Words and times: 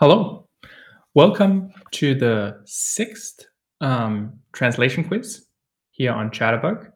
Hello. 0.00 0.48
Welcome 1.14 1.74
to 1.90 2.14
the 2.14 2.62
sixth 2.64 3.44
um, 3.82 4.38
translation 4.54 5.04
quiz 5.04 5.44
here 5.90 6.12
on 6.12 6.30
Chatterbug. 6.30 6.90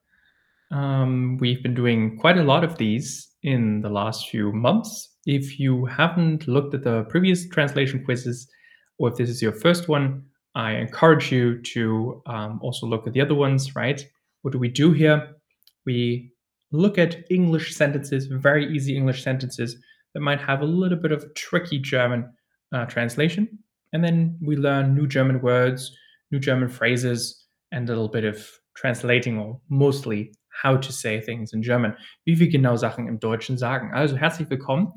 Um, 0.71 1.37
we've 1.37 1.63
been 1.63 1.75
doing 1.75 2.17
quite 2.19 2.39
a 2.39 2.43
lot 2.43 2.65
of 2.65 2.79
these 2.79 3.29
in 3.43 3.83
the 3.83 3.91
last 3.91 4.31
few 4.31 4.53
months. 4.53 5.19
If 5.27 5.61
you 5.61 5.85
haven't 5.85 6.49
looked 6.49 6.73
at 6.73 6.83
the 6.83 7.03
previous 7.11 7.47
translation 7.47 8.03
quizzes, 8.07 8.49
or 8.97 9.11
if 9.11 9.17
this 9.17 9.29
is 9.29 9.43
your 9.43 9.53
first 9.53 9.87
one, 9.87 10.25
I 10.55 10.73
encourage 10.77 11.31
you 11.31 11.61
to 11.75 12.23
um, 12.25 12.59
also 12.63 12.87
look 12.87 13.07
at 13.07 13.13
the 13.13 13.21
other 13.21 13.35
ones, 13.35 13.77
right? 13.77 14.03
What 14.41 14.53
do 14.53 14.59
we 14.59 14.69
do 14.69 14.93
here? 14.93 15.29
We 15.85 16.33
look 16.73 16.97
at 16.97 17.31
English 17.31 17.75
sentences, 17.75 18.29
very 18.29 18.75
easy 18.75 18.97
English 18.97 19.23
sentences 19.23 19.77
that 20.15 20.21
might 20.21 20.41
have 20.41 20.63
a 20.63 20.65
little 20.65 20.97
bit 20.97 21.13
of 21.13 21.35
tricky 21.35 21.79
German 21.79 22.33
uh, 22.73 22.87
translation. 22.87 23.59
And 23.93 24.05
then 24.05 24.39
we 24.41 24.57
learn 24.57 24.95
new 24.95 25.07
German 25.07 25.41
words, 25.41 25.97
new 26.31 26.41
German 26.41 26.69
phrases, 26.69 27.47
and 27.71 27.89
a 27.89 27.93
little 27.93 28.09
bit 28.09 28.25
of 28.25 28.49
translating 28.75 29.39
or 29.39 29.61
mostly 29.69 30.33
how 30.63 30.77
to 30.77 30.93
say 30.93 31.21
things 31.21 31.53
in 31.53 31.63
German. 31.63 31.95
Wie 32.25 32.39
wir 32.39 32.49
genau 32.49 32.77
Sachen 32.77 33.09
im 33.09 33.19
Deutschen 33.19 33.59
sagen. 33.59 33.93
Also 33.93 34.17
herzlich 34.17 34.49
willkommen 34.51 34.93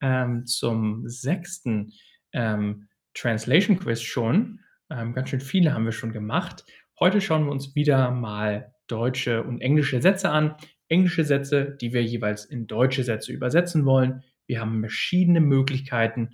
ähm, 0.00 0.46
zum 0.46 1.08
sechsten 1.08 1.92
ähm, 2.32 2.88
Translation 3.14 3.78
Quiz 3.78 4.00
schon. 4.00 4.60
Ähm, 4.90 5.12
ganz 5.14 5.30
schön 5.30 5.40
viele 5.40 5.72
haben 5.74 5.84
wir 5.84 5.92
schon 5.92 6.12
gemacht. 6.12 6.64
Heute 6.98 7.20
schauen 7.20 7.44
wir 7.44 7.52
uns 7.52 7.74
wieder 7.74 8.10
mal 8.10 8.72
deutsche 8.86 9.42
und 9.42 9.60
englische 9.60 10.00
Sätze 10.00 10.30
an. 10.30 10.56
Englische 10.88 11.24
Sätze, 11.24 11.76
die 11.80 11.92
wir 11.92 12.02
jeweils 12.02 12.44
in 12.44 12.66
deutsche 12.66 13.04
Sätze 13.04 13.32
übersetzen 13.32 13.84
wollen. 13.84 14.22
Wir 14.46 14.60
haben 14.60 14.80
verschiedene 14.80 15.40
Möglichkeiten 15.40 16.30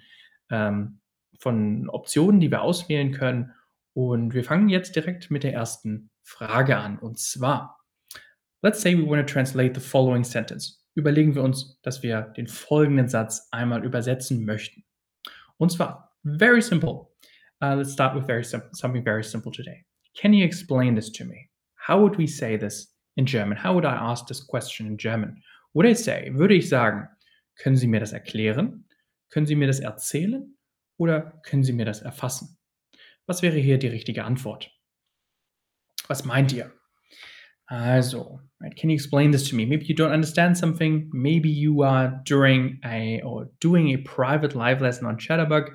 ähm, 0.50 1.00
von 1.39 1.89
Optionen, 1.91 2.41
die 2.41 2.50
wir 2.50 2.62
auswählen 2.62 3.12
können. 3.12 3.52
Und 3.94 4.34
wir 4.34 4.44
fangen 4.44 4.69
jetzt 4.69 4.97
direkt 4.97 5.30
mit 5.30 5.42
der 5.42 5.55
ersten 5.55 6.11
Frage 6.22 6.77
an. 6.77 6.98
Und 6.98 7.19
zwar, 7.19 7.78
let's 8.62 8.80
say 8.80 8.97
we 8.97 9.06
want 9.06 9.27
to 9.27 9.33
translate 9.33 9.78
the 9.78 9.86
following 9.86 10.25
sentence. 10.25 10.84
Überlegen 10.94 11.34
wir 11.34 11.42
uns, 11.42 11.78
dass 11.83 12.03
wir 12.03 12.22
den 12.36 12.47
folgenden 12.47 13.08
Satz 13.08 13.48
einmal 13.50 13.84
übersetzen 13.84 14.44
möchten. 14.44 14.84
Und 15.58 15.72
zwar, 15.72 16.16
very 16.25 16.62
simple. 16.62 17.08
Uh, 17.62 17.75
let's 17.75 17.92
start 17.92 18.14
with 18.14 18.27
very 18.27 18.44
simple, 18.44 18.69
something 18.72 19.03
very 19.03 19.22
simple 19.22 19.50
today. 19.50 19.84
Can 20.14 20.33
you 20.33 20.44
explain 20.44 20.94
this 20.94 21.10
to 21.12 21.25
me? 21.25 21.48
How 21.77 21.98
would 22.00 22.19
we 22.19 22.27
say 22.27 22.58
this 22.58 22.94
in 23.16 23.27
German? 23.27 23.56
How 23.56 23.75
would 23.75 23.84
I 23.84 23.94
ask 23.94 24.27
this 24.27 24.41
question 24.41 24.86
in 24.86 24.97
German? 24.98 25.42
Would 25.75 25.86
I 25.86 25.94
say, 25.94 26.31
würde 26.34 26.55
ich 26.55 26.69
sagen, 26.69 27.08
können 27.56 27.77
Sie 27.77 27.86
mir 27.86 28.00
das 28.00 28.12
erklären? 28.12 28.86
Können 29.37 29.45
Sie 29.45 29.55
mir 29.55 29.67
das 29.67 29.81
erzählen? 29.81 30.56
Oder 30.97 31.42
können 31.42 31.62
Sie 31.62 31.75
mir 31.75 31.84
das 31.84 32.01
erfassen? 32.01 32.56
Was 33.27 33.43
wäre 33.43 33.59
hier 33.59 33.77
die 33.77 33.87
richtige 33.87 34.25
Antwort? 34.25 34.70
Was 36.09 36.25
meint 36.25 36.55
ihr? 36.55 36.73
Also, 37.67 38.41
can 38.78 38.89
you 38.89 38.95
explain 38.95 39.33
this 39.33 39.47
to 39.51 39.55
me? 39.55 39.67
Maybe 39.67 39.84
you 39.84 39.95
don't 39.95 40.15
understand 40.15 40.56
something. 40.56 41.11
Maybe 41.12 41.51
you 41.51 41.83
are 41.83 42.23
during 42.25 42.81
a 42.83 43.20
or 43.25 43.51
doing 43.61 43.89
a 43.89 43.98
private 43.98 44.55
live 44.55 44.81
lesson 44.81 45.06
on 45.06 45.19
Chatterbug. 45.19 45.69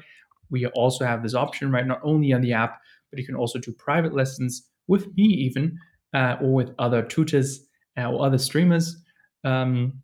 We 0.49 0.65
also 0.65 1.05
have 1.05 1.21
this 1.21 1.35
option, 1.35 1.71
right? 1.71 1.85
Not 1.85 1.99
only 2.01 2.33
on 2.33 2.41
the 2.41 2.53
app, 2.53 2.81
but 3.11 3.19
you 3.19 3.27
can 3.27 3.35
also 3.35 3.59
do 3.59 3.73
private 3.73 4.15
lessons 4.15 4.71
with 4.87 5.05
me, 5.15 5.25
even 5.25 5.77
uh, 6.15 6.37
or 6.41 6.55
with 6.55 6.71
other 6.79 7.03
tutors 7.03 7.63
uh, 7.95 8.09
or 8.09 8.25
other 8.25 8.39
streamers. 8.39 9.03
Um, 9.43 10.01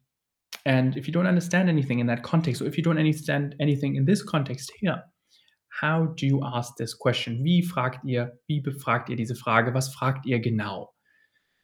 and 0.68 0.98
if 0.98 1.08
you 1.08 1.14
don't 1.14 1.28
understand 1.28 1.70
anything 1.70 2.00
in 2.00 2.08
that 2.08 2.24
context, 2.24 2.62
or 2.62 2.66
if 2.66 2.78
you 2.78 2.84
don't 2.84 3.00
understand 3.00 3.56
anything 3.62 3.96
in 3.96 4.06
this 4.06 4.22
context 4.22 4.70
here, 4.82 5.02
how 5.70 6.08
do 6.18 6.26
you 6.26 6.44
ask 6.44 6.76
this 6.76 6.94
question? 6.94 7.42
Wie 7.42 7.62
fragt 7.62 8.04
ihr, 8.04 8.38
wie 8.48 8.60
befragt 8.60 9.08
ihr 9.10 9.16
diese 9.16 9.36
Frage? 9.36 9.74
Was 9.74 9.94
fragt 9.94 10.26
ihr 10.26 10.42
genau? 10.42 10.94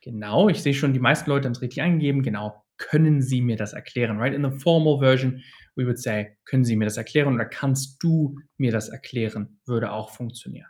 Genau, 0.01 0.47
ich 0.47 0.63
sehe 0.63 0.73
schon, 0.73 0.94
die 0.94 1.01
meisten 1.01 1.29
Leute 1.29 1.47
haben 1.47 1.51
es 1.51 1.61
richtig 1.61 1.81
eingegeben. 1.81 2.23
Genau, 2.23 2.63
können 2.78 3.22
Sie 3.22 3.41
mir 3.41 3.57
das 3.57 3.73
erklären? 3.73 4.19
Right? 4.19 4.33
In 4.33 4.41
the 4.41 4.57
formal 4.57 5.00
version, 5.00 5.44
we 5.75 5.85
would 5.85 5.99
say, 5.99 6.38
können 6.45 6.63
Sie 6.63 6.78
mir 6.78 6.85
das 6.85 6.95
erklären 6.95 7.33
oder 7.33 7.45
kannst 7.45 8.01
du 8.01 8.38
mir 8.57 8.72
das 8.72 8.88
erklären? 8.88 9.59
Würde 9.66 9.91
auch 9.91 10.11
funktionieren. 10.11 10.67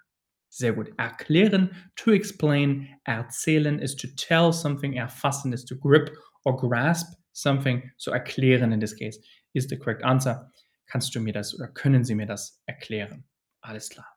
Sehr 0.50 0.74
gut. 0.74 0.90
Erklären, 0.97 1.69
to 1.96 2.12
explain, 2.12 2.88
erzählen 3.06 3.78
is 3.78 3.96
to 3.96 4.08
tell 4.16 4.52
something, 4.52 4.94
erfassen 4.94 5.53
is 5.53 5.63
to 5.66 5.75
grip 5.75 6.12
or 6.46 6.58
grasp 6.58 7.22
something, 7.34 7.92
so 7.98 8.12
erklären 8.12 8.72
in 8.72 8.80
this 8.80 8.96
case 8.96 9.20
is 9.54 9.68
the 9.68 9.78
correct 9.78 10.04
answer. 10.04 10.50
Kannst 10.88 11.14
du 11.16 11.20
mir 11.20 11.34
das 11.34 11.54
oder 11.56 11.68
können 11.68 12.04
Sie 12.04 12.16
mir 12.16 12.26
das 12.26 12.62
erklären? 12.68 13.24
Alles 13.62 13.90
klar. 13.90 14.08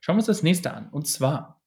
Schauen 0.00 0.16
wir 0.16 0.18
uns 0.18 0.26
das 0.26 0.42
nächste 0.42 0.72
an. 0.72 0.88
Und 0.90 1.06
zwar, 1.06 1.62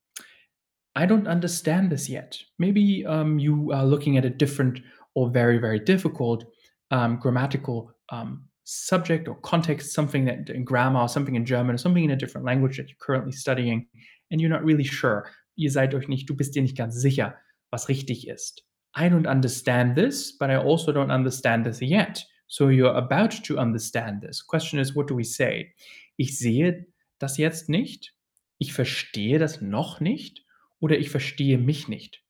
I 0.96 1.02
don't 1.02 1.26
understand 1.26 1.90
this 1.90 2.08
yet. 2.08 2.46
Maybe 2.58 3.04
um, 3.06 3.38
you 3.38 3.72
are 3.72 3.86
looking 3.86 4.16
at 4.18 4.24
a 4.24 4.30
different 4.30 4.82
or 5.14 5.30
very, 5.30 5.58
very 5.58 5.80
difficult 5.80 6.44
um, 6.90 7.18
grammatical 7.18 7.92
um, 8.10 8.48
subject 8.64 9.28
or 9.28 9.40
context, 9.40 9.92
something 9.92 10.26
that 10.26 10.50
in 10.50 10.64
grammar, 10.64 11.00
or 11.00 11.08
something 11.08 11.34
in 11.34 11.44
German, 11.44 11.74
or 11.74 11.78
something 11.78 12.04
in 12.04 12.10
a 12.10 12.16
different 12.16 12.46
language 12.46 12.76
that 12.76 12.88
you're 12.88 12.98
currently 13.00 13.32
studying, 13.32 13.86
and 14.30 14.40
you're 14.40 14.50
not 14.50 14.64
really 14.64 14.84
sure. 14.84 15.30
Ihr 15.56 15.70
seid 15.70 15.94
euch 15.94 16.08
nicht, 16.08 16.28
du 16.28 16.36
bist 16.36 16.54
dir 16.54 16.62
nicht 16.62 16.76
ganz 16.76 16.94
sicher, 17.00 17.34
was 17.70 17.88
richtig 17.88 18.28
ist. 18.28 18.62
I 18.94 19.08
don't 19.08 19.26
understand 19.26 19.96
this, 19.96 20.36
but 20.36 20.50
I 20.50 20.56
also 20.56 20.92
don't 20.92 21.10
understand 21.10 21.64
this 21.64 21.80
yet. 21.80 22.24
So 22.46 22.68
you're 22.68 22.96
about 22.96 23.30
to 23.44 23.58
understand 23.58 24.22
this. 24.22 24.42
Question 24.42 24.78
is, 24.78 24.94
what 24.94 25.06
do 25.08 25.14
we 25.14 25.24
say? 25.24 25.74
Ich 26.16 26.38
sehe 26.38 26.86
das 27.18 27.36
jetzt 27.36 27.68
nicht. 27.68 28.14
Ich 28.58 28.72
verstehe 28.72 29.38
das 29.38 29.60
noch 29.60 30.00
nicht. 30.00 30.44
Oder 30.80 30.98
ich 30.98 31.10
verstehe 31.10 31.58
mich 31.58 31.88
nicht. 31.88 32.22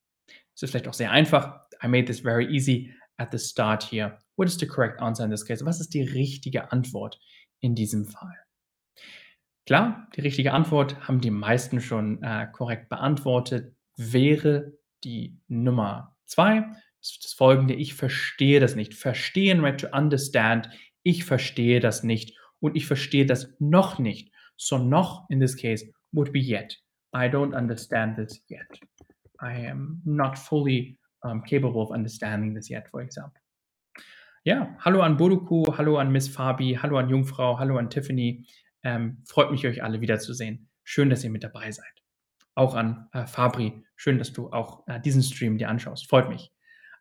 Es 0.55 0.63
ist 0.63 0.71
vielleicht 0.71 0.89
auch 0.89 0.95
sehr 0.95 1.13
einfach. 1.13 1.61
I 1.83 1.89
made 1.89 2.07
this 2.07 2.21
very 2.21 2.47
easy 2.47 2.93
at 3.19 3.31
the 3.31 3.39
start 3.39 3.85
here. 3.85 4.19
What 4.37 4.49
is 4.49 4.59
the 4.59 4.67
correct 4.67 5.01
answer 5.01 5.25
in 5.25 5.31
this 5.31 5.45
case? 5.45 5.65
Was 5.65 5.81
ist 5.81 5.95
die 5.95 6.03
richtige 6.03 6.73
Antwort 6.73 7.21
in 7.61 7.75
diesem 7.75 8.05
Fall? 8.05 8.37
Klar, 9.67 10.09
die 10.17 10.23
richtige 10.23 10.53
Antwort 10.53 11.07
haben 11.07 11.21
die 11.21 11.31
meisten 11.31 11.81
schon 11.81 12.23
äh, 12.23 12.47
korrekt 12.53 12.89
beantwortet. 12.89 13.77
Wäre 13.97 14.73
die 15.05 15.39
Nummer 15.47 16.17
Zwei, 16.29 16.63
das 17.01 17.33
folgende, 17.33 17.75
ich 17.75 17.95
verstehe 17.95 18.61
das 18.61 18.77
nicht. 18.77 18.95
Verstehen, 18.95 19.65
right, 19.65 19.81
to 19.81 19.89
understand, 19.89 20.69
ich 21.03 21.25
verstehe 21.25 21.81
das 21.81 22.03
nicht 22.03 22.37
und 22.61 22.77
ich 22.77 22.87
verstehe 22.87 23.25
das 23.25 23.55
noch 23.59 23.99
nicht. 23.99 24.31
So 24.57 24.77
noch 24.77 25.29
in 25.31 25.41
this 25.41 25.57
case 25.57 25.91
would 26.13 26.33
be 26.33 26.39
yet. 26.39 26.79
I 27.15 27.29
don't 27.29 27.57
understand 27.57 28.17
this 28.17 28.45
yet. 28.51 28.69
I 29.41 29.69
am 29.69 30.03
not 30.05 30.39
fully 30.39 30.99
um, 31.23 31.43
capable 31.43 31.81
of 31.81 31.91
understanding 31.91 32.55
this 32.55 32.69
yet, 32.69 32.89
for 32.91 33.01
example. 33.01 33.41
Ja, 34.45 34.77
hallo 34.81 35.01
an 35.01 35.17
Boduku, 35.17 35.65
hallo 35.77 35.97
an 35.97 36.13
Miss 36.13 36.29
Fabi, 36.29 36.75
hallo 36.75 36.99
an 36.99 37.09
Jungfrau, 37.09 37.59
hallo 37.59 37.79
an 37.79 37.89
Tiffany. 37.89 38.47
Ähm, 38.83 39.23
freut 39.27 39.51
mich, 39.51 39.67
euch 39.67 39.83
alle 39.83 40.03
wiederzusehen. 40.03 40.69
Schön, 40.85 41.09
dass 41.09 41.25
ihr 41.25 41.31
mit 41.31 41.43
dabei 41.43 41.71
seid 41.71 41.99
auch 42.59 42.75
an 42.75 43.09
äh, 43.13 43.27
Fabri. 43.27 43.85
Schön, 43.97 44.19
dass 44.19 44.33
du 44.33 44.51
auch 44.51 44.87
äh, 44.87 45.01
diesen 45.01 45.23
Stream 45.23 45.59
dir 45.59 45.69
anschaust. 45.69 46.09
Freut 46.09 46.29
mich. 46.29 46.53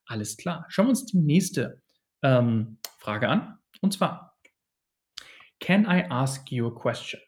Alles 0.06 0.38
klar. 0.38 0.66
Schauen 0.69 0.85
wir 0.85 0.91
uns 0.91 1.06
die 1.06 1.18
nächste 1.18 1.81
ähm, 2.23 2.78
Frage 2.97 3.28
an. 3.28 3.57
Und 3.81 3.94
zwar, 3.94 4.38
can 5.59 5.84
I 5.85 6.06
ask 6.09 6.51
you 6.51 6.67
a 6.67 6.72
question? 6.72 7.22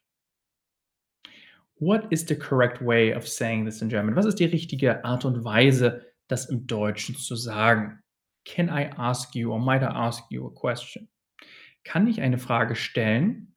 What 1.76 2.12
is 2.12 2.26
the 2.28 2.36
correct 2.36 2.82
way 2.82 3.16
of 3.16 3.28
saying 3.28 3.66
this 3.66 3.82
in 3.82 3.90
German? 3.90 4.16
Was 4.16 4.26
ist 4.26 4.40
die 4.40 4.46
richtige 4.46 5.04
Art 5.06 5.26
und 5.26 5.44
Weise, 5.44 6.06
das 6.28 6.50
im 6.50 6.68
Deutschen 6.68 7.16
zu 7.16 7.36
sagen? 7.36 8.04
Can 8.46 8.68
I 8.68 8.90
ask 8.98 9.36
you 9.36 9.52
or 9.52 9.60
might 9.60 9.82
I 9.82 9.86
ask 9.86 10.24
you 10.30 10.46
a 10.46 10.52
question? 10.52 11.10
Kann 11.84 12.08
ich 12.08 12.22
eine 12.22 12.38
Frage 12.38 12.76
stellen? 12.76 13.54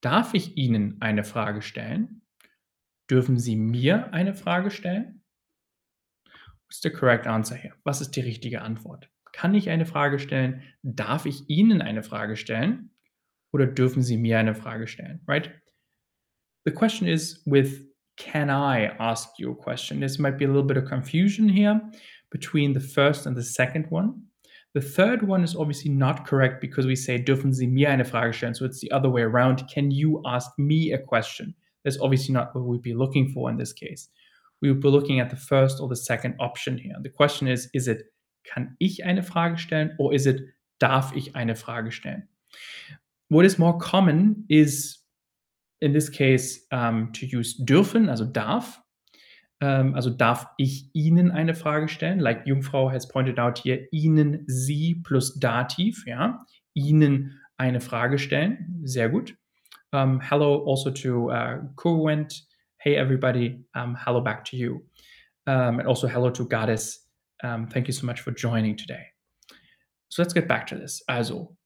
Darf 0.00 0.34
ich 0.34 0.56
Ihnen 0.56 0.96
eine 1.00 1.24
Frage 1.24 1.62
stellen? 1.62 2.22
Dürfen 3.10 3.38
Sie 3.38 3.56
mir 3.56 4.12
eine 4.12 4.34
Frage 4.34 4.70
stellen? 4.70 5.22
What's 6.66 6.80
the 6.82 6.90
correct 6.90 7.26
answer 7.26 7.54
here? 7.54 7.74
Was 7.84 8.00
ist 8.00 8.16
die 8.16 8.20
richtige 8.20 8.62
Antwort? 8.62 9.08
Kann 9.32 9.54
ich 9.54 9.70
eine 9.70 9.86
Frage 9.86 10.18
stellen? 10.18 10.62
Darf 10.82 11.26
ich 11.26 11.48
Ihnen 11.48 11.82
eine 11.82 12.02
Frage 12.02 12.36
stellen? 12.36 12.90
Oder 13.52 13.66
dürfen 13.66 14.02
Sie 14.02 14.16
mir 14.16 14.38
eine 14.38 14.54
Frage 14.54 14.88
stellen? 14.88 15.20
Right? 15.28 15.52
The 16.64 16.72
question 16.72 17.06
is 17.06 17.42
with 17.46 17.86
can 18.16 18.48
I 18.48 18.90
ask 18.98 19.38
you 19.38 19.52
a 19.52 19.54
question? 19.54 20.00
This 20.00 20.18
might 20.18 20.38
be 20.38 20.44
a 20.44 20.48
little 20.48 20.64
bit 20.64 20.76
of 20.76 20.88
confusion 20.88 21.48
here 21.48 21.80
between 22.30 22.72
the 22.72 22.80
first 22.80 23.26
and 23.26 23.36
the 23.36 23.42
second 23.42 23.86
one. 23.90 24.14
The 24.74 24.80
third 24.80 25.22
one 25.22 25.44
is 25.44 25.54
obviously 25.54 25.90
not 25.90 26.26
correct 26.26 26.60
because 26.60 26.86
we 26.86 26.96
say 26.96 27.22
dürfen 27.22 27.52
Sie 27.52 27.66
mir 27.68 27.90
eine 27.90 28.04
Frage 28.04 28.34
stellen. 28.34 28.54
So 28.54 28.64
it's 28.64 28.80
the 28.80 28.90
other 28.90 29.10
way 29.10 29.22
around. 29.22 29.68
Can 29.72 29.90
you 29.90 30.20
ask 30.26 30.50
me 30.58 30.92
a 30.92 30.98
question? 30.98 31.54
That's 31.86 32.00
obviously 32.00 32.34
not 32.34 32.52
what 32.52 32.64
we'd 32.64 32.82
be 32.82 32.94
looking 32.94 33.28
for 33.28 33.48
in 33.48 33.56
this 33.56 33.72
case. 33.72 34.08
We 34.60 34.72
would 34.72 34.80
be 34.80 34.88
looking 34.88 35.20
at 35.20 35.30
the 35.30 35.36
first 35.36 35.80
or 35.80 35.88
the 35.88 35.96
second 35.96 36.34
option 36.40 36.76
here. 36.76 36.96
The 37.00 37.10
question 37.10 37.46
is, 37.46 37.70
is 37.72 37.86
it, 37.86 38.02
kann 38.44 38.76
ich 38.80 39.04
eine 39.04 39.22
Frage 39.22 39.58
stellen 39.58 39.94
or 39.98 40.12
is 40.12 40.26
it, 40.26 40.40
darf 40.80 41.14
ich 41.14 41.36
eine 41.36 41.54
Frage 41.54 41.92
stellen? 41.92 42.24
What 43.28 43.44
is 43.44 43.56
more 43.56 43.78
common 43.78 44.44
is 44.48 44.98
in 45.80 45.92
this 45.92 46.08
case, 46.08 46.66
um, 46.72 47.12
to 47.12 47.24
use 47.24 47.56
dürfen, 47.64 48.08
also 48.08 48.24
darf. 48.24 48.80
Um, 49.62 49.94
also 49.94 50.10
darf 50.10 50.46
ich 50.58 50.90
Ihnen 50.92 51.30
eine 51.30 51.54
Frage 51.54 51.88
stellen? 51.88 52.18
Like 52.18 52.46
Jungfrau 52.46 52.90
has 52.90 53.06
pointed 53.06 53.38
out 53.38 53.58
here, 53.58 53.86
Ihnen, 53.92 54.44
Sie 54.48 54.96
plus 54.96 55.38
Dativ, 55.38 56.04
ja. 56.06 56.44
Ihnen 56.74 57.40
eine 57.56 57.80
Frage 57.80 58.18
stellen. 58.18 58.80
Sehr 58.84 59.08
gut. 59.08 59.36
Um, 59.92 60.20
hello 60.20 60.60
also 60.60 60.90
to 60.90 61.30
uh. 61.30 61.58
Hey 62.78 62.96
everybody, 62.96 63.60
um, 63.74 63.96
hello 63.98 64.20
back 64.20 64.44
to 64.46 64.56
you. 64.56 64.82
Um, 65.46 65.78
and 65.78 65.88
also 65.88 66.08
hello 66.08 66.30
to 66.30 66.44
Goddess. 66.44 67.06
Um, 67.42 67.66
thank 67.66 67.86
you 67.86 67.92
so 67.92 68.06
much 68.06 68.20
for 68.20 68.32
joining 68.32 68.76
today. 68.76 69.04
So 70.08 70.22
let's 70.22 70.34
get 70.34 70.48
back 70.48 70.66
to 70.68 70.74
this. 70.76 71.02
Also, 71.08 71.56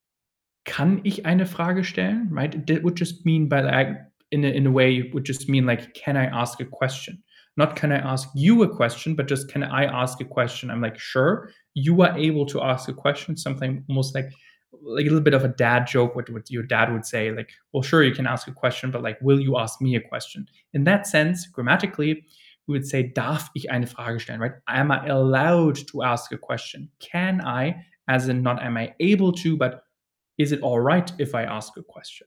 kann 0.64 1.00
ich 1.04 1.24
eine 1.24 1.46
Frage 1.46 1.84
stellen? 1.84 2.28
Right? 2.30 2.66
That 2.66 2.82
would 2.82 2.96
just 2.96 3.24
mean 3.24 3.48
by 3.48 3.62
like 3.62 3.88
in 4.32 4.44
a, 4.44 4.48
in 4.48 4.66
a 4.66 4.70
way 4.70 4.96
it 4.96 5.14
would 5.14 5.24
just 5.24 5.48
mean 5.48 5.66
like, 5.66 5.94
can 5.94 6.16
I 6.16 6.26
ask 6.26 6.60
a 6.60 6.64
question? 6.64 7.22
Not 7.56 7.74
can 7.74 7.90
I 7.90 7.98
ask 7.98 8.28
you 8.34 8.62
a 8.62 8.68
question, 8.68 9.14
but 9.14 9.28
just 9.28 9.50
can 9.50 9.62
I 9.62 9.84
ask 9.84 10.20
a 10.20 10.24
question? 10.24 10.70
I'm 10.70 10.80
like, 10.80 10.98
sure, 10.98 11.50
you 11.74 12.02
are 12.02 12.16
able 12.16 12.46
to 12.46 12.62
ask 12.62 12.88
a 12.88 12.94
question, 12.94 13.36
something 13.36 13.84
almost 13.88 14.14
like 14.14 14.30
like 14.72 15.06
a 15.06 15.08
little 15.08 15.20
bit 15.20 15.34
of 15.34 15.44
a 15.44 15.48
dad 15.48 15.86
joke 15.86 16.14
what, 16.14 16.30
what 16.30 16.50
your 16.50 16.62
dad 16.62 16.92
would 16.92 17.04
say 17.04 17.32
like 17.32 17.50
well 17.72 17.82
sure 17.82 18.02
you 18.02 18.14
can 18.14 18.26
ask 18.26 18.46
a 18.48 18.52
question 18.52 18.90
but 18.90 19.02
like 19.02 19.18
will 19.20 19.40
you 19.40 19.58
ask 19.58 19.80
me 19.80 19.96
a 19.96 20.00
question? 20.00 20.46
In 20.72 20.84
that 20.84 21.06
sense 21.06 21.46
grammatically 21.46 22.24
we 22.66 22.72
would 22.72 22.86
say 22.86 23.12
darf 23.14 23.48
ich 23.54 23.70
eine 23.70 23.86
frage 23.86 24.24
stellen 24.24 24.40
right? 24.40 24.52
Am 24.68 24.90
i 24.90 25.06
allowed 25.06 25.76
to 25.88 26.02
ask 26.02 26.32
a 26.32 26.38
question? 26.38 26.88
Can 27.00 27.40
i 27.40 27.74
as 28.08 28.28
in 28.28 28.42
not 28.42 28.62
am 28.62 28.76
i 28.76 28.94
able 29.00 29.32
to 29.32 29.56
but 29.56 29.84
is 30.38 30.52
it 30.52 30.60
all 30.62 30.80
right 30.80 31.12
if 31.18 31.34
i 31.34 31.42
ask 31.42 31.76
a 31.76 31.82
question? 31.82 32.26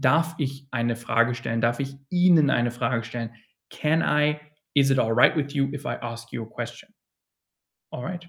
Darf 0.00 0.34
ich 0.38 0.66
eine 0.72 0.96
frage 0.96 1.36
stellen? 1.36 1.60
Darf 1.60 1.80
ich 1.80 1.94
ihnen 2.12 2.50
eine 2.50 2.70
frage 2.70 3.04
stellen? 3.04 3.30
Can 3.70 4.02
i 4.02 4.40
is 4.74 4.90
it 4.90 4.98
all 4.98 5.12
right 5.12 5.36
with 5.36 5.54
you 5.54 5.68
if 5.72 5.86
i 5.86 5.94
ask 5.96 6.32
you 6.32 6.42
a 6.42 6.46
question? 6.46 6.88
All 7.90 8.02
right 8.02 8.24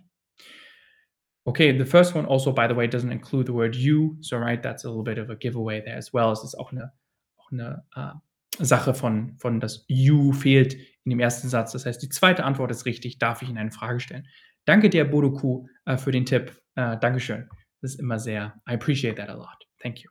Okay, 1.48 1.78
the 1.78 1.86
first 1.86 2.16
one 2.16 2.26
also, 2.26 2.52
by 2.52 2.68
the 2.68 2.74
way, 2.74 2.88
doesn't 2.88 3.12
include 3.12 3.46
the 3.46 3.54
word 3.54 3.76
you. 3.76 4.18
So, 4.22 4.38
right, 4.38 4.62
that's 4.62 4.84
a 4.84 4.88
little 4.88 5.04
bit 5.04 5.20
of 5.20 5.30
a 5.30 5.36
giveaway 5.36 5.80
there 5.80 5.96
as 5.96 6.12
well. 6.12 6.32
Es 6.32 6.44
ist 6.44 6.56
auch 6.56 6.72
eine, 6.72 6.92
auch 7.38 7.52
eine 7.52 7.84
äh, 7.96 8.66
Sache 8.66 8.96
von, 8.96 9.38
von 9.38 9.60
das 9.60 9.86
you 9.88 10.34
fehlt 10.34 10.74
in 10.74 11.12
dem 11.12 11.20
ersten 11.20 11.48
Satz. 11.48 11.72
Das 11.72 11.86
heißt, 11.86 12.02
die 12.02 12.10
zweite 12.10 12.44
Antwort 12.44 12.72
ist 12.72 12.86
richtig. 12.86 13.20
Darf 13.20 13.44
ich 13.44 13.50
Ihnen 13.50 13.60
eine 13.60 13.72
Frage 13.72 14.00
stellen? 14.00 14.28
Danke 14.66 14.90
dir, 14.90 15.06
Bodoku, 15.06 15.68
äh, 15.86 15.98
für 15.98 16.12
den 16.12 16.26
Tipp. 16.26 16.60
Äh, 16.74 16.98
Dankeschön. 16.98 17.48
Das 17.82 17.92
ist 17.94 18.00
immer 18.00 18.18
sehr, 18.18 18.60
I 18.68 18.74
appreciate 18.74 19.16
that 19.18 19.30
a 19.30 19.36
lot. 19.36 19.68
Thank 19.84 20.00
you. 20.00 20.10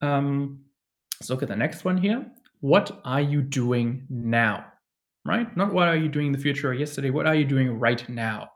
Um, 0.00 0.64
let's 1.20 1.28
look 1.28 1.42
at 1.42 1.48
the 1.48 1.56
next 1.56 1.84
one 1.84 1.96
here. 1.96 2.26
What 2.60 2.98
are 3.04 3.20
you 3.20 3.42
doing 3.42 4.06
now? 4.08 4.64
Right? 5.24 5.56
Not 5.56 5.72
what 5.72 5.86
are 5.86 5.96
you 5.96 6.08
doing 6.08 6.28
in 6.28 6.32
the 6.32 6.40
future 6.40 6.70
or 6.70 6.74
yesterday. 6.74 7.10
What 7.10 7.26
are 7.26 7.36
you 7.36 7.44
doing 7.44 7.78
right 7.78 8.08
now? 8.08 8.48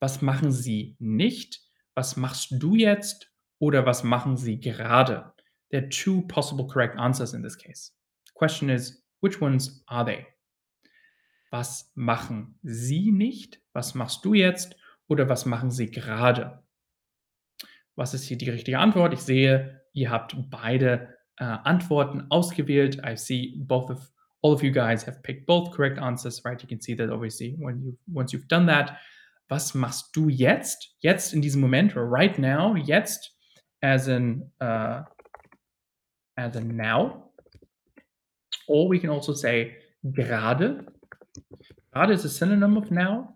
Was 0.00 0.22
machen 0.22 0.50
Sie 0.50 0.96
nicht? 0.98 1.60
Was 1.94 2.16
machst 2.16 2.52
du 2.58 2.74
jetzt? 2.74 3.30
Oder 3.58 3.84
was 3.84 4.02
machen 4.02 4.36
Sie 4.36 4.58
gerade? 4.58 5.32
There 5.70 5.82
are 5.82 5.88
two 5.88 6.22
possible 6.26 6.66
correct 6.66 6.98
answers 6.98 7.34
in 7.34 7.42
this 7.42 7.56
case. 7.56 7.92
Question 8.34 8.70
is, 8.70 9.04
which 9.20 9.40
ones 9.40 9.84
are 9.86 10.04
they? 10.04 10.26
Was 11.50 11.92
machen 11.94 12.58
Sie 12.62 13.12
nicht? 13.12 13.60
Was 13.72 13.94
machst 13.94 14.24
du 14.24 14.34
jetzt? 14.34 14.76
Oder 15.08 15.28
was 15.28 15.44
machen 15.44 15.70
Sie 15.70 15.90
gerade? 15.90 16.62
Was 17.96 18.14
ist 18.14 18.24
hier 18.24 18.38
die 18.38 18.48
richtige 18.48 18.78
Antwort? 18.78 19.12
Ich 19.12 19.20
sehe, 19.20 19.82
ihr 19.92 20.10
habt 20.10 20.34
beide 20.48 21.18
äh, 21.36 21.44
Antworten 21.44 22.26
ausgewählt. 22.30 23.02
I 23.04 23.16
see 23.16 23.54
both 23.58 23.90
of 23.90 24.10
all 24.42 24.52
of 24.52 24.62
you 24.62 24.72
guys 24.72 25.06
have 25.06 25.20
picked 25.22 25.46
both 25.46 25.72
correct 25.72 25.98
answers, 25.98 26.44
right? 26.44 26.62
You 26.62 26.68
can 26.68 26.80
see 26.80 26.94
that 26.96 27.10
obviously 27.10 27.56
when 27.58 27.82
you 27.82 27.98
once 28.06 28.32
you've 28.32 28.48
done 28.48 28.66
that, 28.68 28.96
was 29.50 29.74
machst 29.74 30.14
du 30.14 30.28
jetzt? 30.28 30.94
Jetzt 31.00 31.34
in 31.34 31.42
diesem 31.42 31.60
Moment, 31.60 31.94
right 31.96 32.38
now, 32.38 32.76
jetzt, 32.76 33.36
as 33.80 34.06
in, 34.08 34.50
uh, 34.60 35.02
as 36.36 36.56
in 36.56 36.76
now. 36.76 37.30
Or 38.68 38.88
we 38.88 39.00
can 39.00 39.10
also 39.10 39.34
say 39.34 39.76
gerade. 40.04 40.86
Gerade 41.92 42.12
is 42.12 42.24
a 42.24 42.28
synonym 42.28 42.76
of 42.76 42.90
now, 42.92 43.34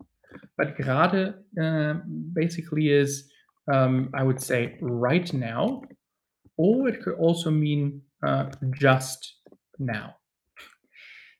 but 0.56 0.76
gerade 0.76 1.34
uh, 1.60 1.94
basically 2.32 2.90
is, 2.90 3.28
um, 3.72 4.10
I 4.14 4.22
would 4.22 4.40
say, 4.40 4.78
right 4.80 5.32
now. 5.32 5.82
Or 6.56 6.88
it 6.88 7.02
could 7.02 7.14
also 7.14 7.50
mean 7.50 8.02
uh, 8.24 8.50
just 8.72 9.40
now. 9.80 10.14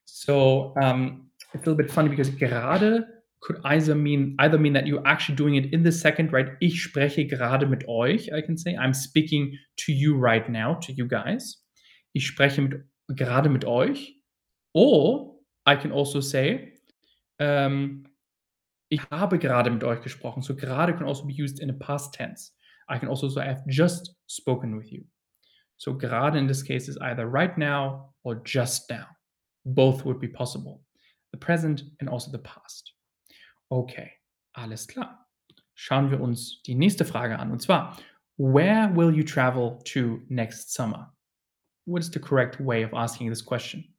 So 0.04 0.74
um, 0.82 1.30
it's 1.52 1.54
a 1.54 1.70
little 1.70 1.76
bit 1.76 1.92
funny 1.92 2.08
because 2.08 2.30
gerade 2.30 3.04
could 3.44 3.60
either 3.64 3.94
mean 3.94 4.34
either 4.38 4.58
mean 4.58 4.72
that 4.72 4.86
you're 4.86 5.06
actually 5.06 5.36
doing 5.36 5.56
it 5.56 5.72
in 5.72 5.82
the 5.82 5.92
second, 5.92 6.32
right? 6.32 6.48
Ich 6.60 6.82
spreche 6.82 7.28
gerade 7.28 7.66
mit 7.66 7.86
euch, 7.86 8.32
I 8.32 8.40
can 8.40 8.56
say. 8.56 8.74
I'm 8.74 8.94
speaking 8.94 9.52
to 9.84 9.92
you 9.92 10.16
right 10.16 10.48
now, 10.48 10.74
to 10.80 10.92
you 10.92 11.06
guys. 11.06 11.62
Ich 12.14 12.26
spreche 12.26 12.58
mit, 12.58 12.80
gerade 13.10 13.50
mit 13.50 13.64
euch. 13.66 14.14
Or 14.72 15.34
I 15.66 15.76
can 15.76 15.92
also 15.92 16.20
say, 16.20 16.72
um, 17.38 18.04
ich 18.90 19.00
habe 19.10 19.38
gerade 19.38 19.70
mit 19.70 19.84
euch 19.84 20.00
gesprochen. 20.00 20.42
So 20.42 20.54
gerade 20.54 20.94
can 20.94 21.06
also 21.06 21.24
be 21.24 21.34
used 21.34 21.60
in 21.60 21.68
a 21.68 21.74
past 21.74 22.14
tense. 22.14 22.52
I 22.88 22.98
can 22.98 23.08
also 23.08 23.28
say 23.28 23.42
I've 23.42 23.66
just 23.68 24.14
spoken 24.26 24.74
with 24.74 24.90
you. 24.90 25.04
So 25.76 25.92
gerade 25.92 26.36
in 26.36 26.46
this 26.46 26.62
case 26.62 26.88
is 26.88 26.96
either 26.98 27.26
right 27.26 27.56
now 27.58 28.14
or 28.22 28.36
just 28.36 28.88
now. 28.88 29.06
Both 29.66 30.04
would 30.06 30.18
be 30.18 30.28
possible. 30.28 30.82
The 31.32 31.38
present 31.38 31.82
and 32.00 32.08
also 32.08 32.30
the 32.30 32.38
past. 32.38 32.93
Okay, 33.68 34.12
alles 34.52 34.86
klar. 34.86 35.26
Schauen 35.74 36.10
wir 36.10 36.20
uns 36.20 36.62
die 36.62 36.74
nächste 36.74 37.04
Frage 37.04 37.38
an. 37.38 37.50
Und 37.50 37.60
zwar, 37.60 37.96
where 38.36 38.94
will 38.94 39.14
you 39.14 39.24
travel 39.24 39.78
to 39.84 40.20
next 40.28 40.72
summer? 40.72 41.14
What 41.86 42.02
is 42.02 42.10
the 42.10 42.20
correct 42.20 42.58
way 42.60 42.84
of 42.84 42.94
asking 42.94 43.28
this 43.28 43.44
question? 43.44 43.94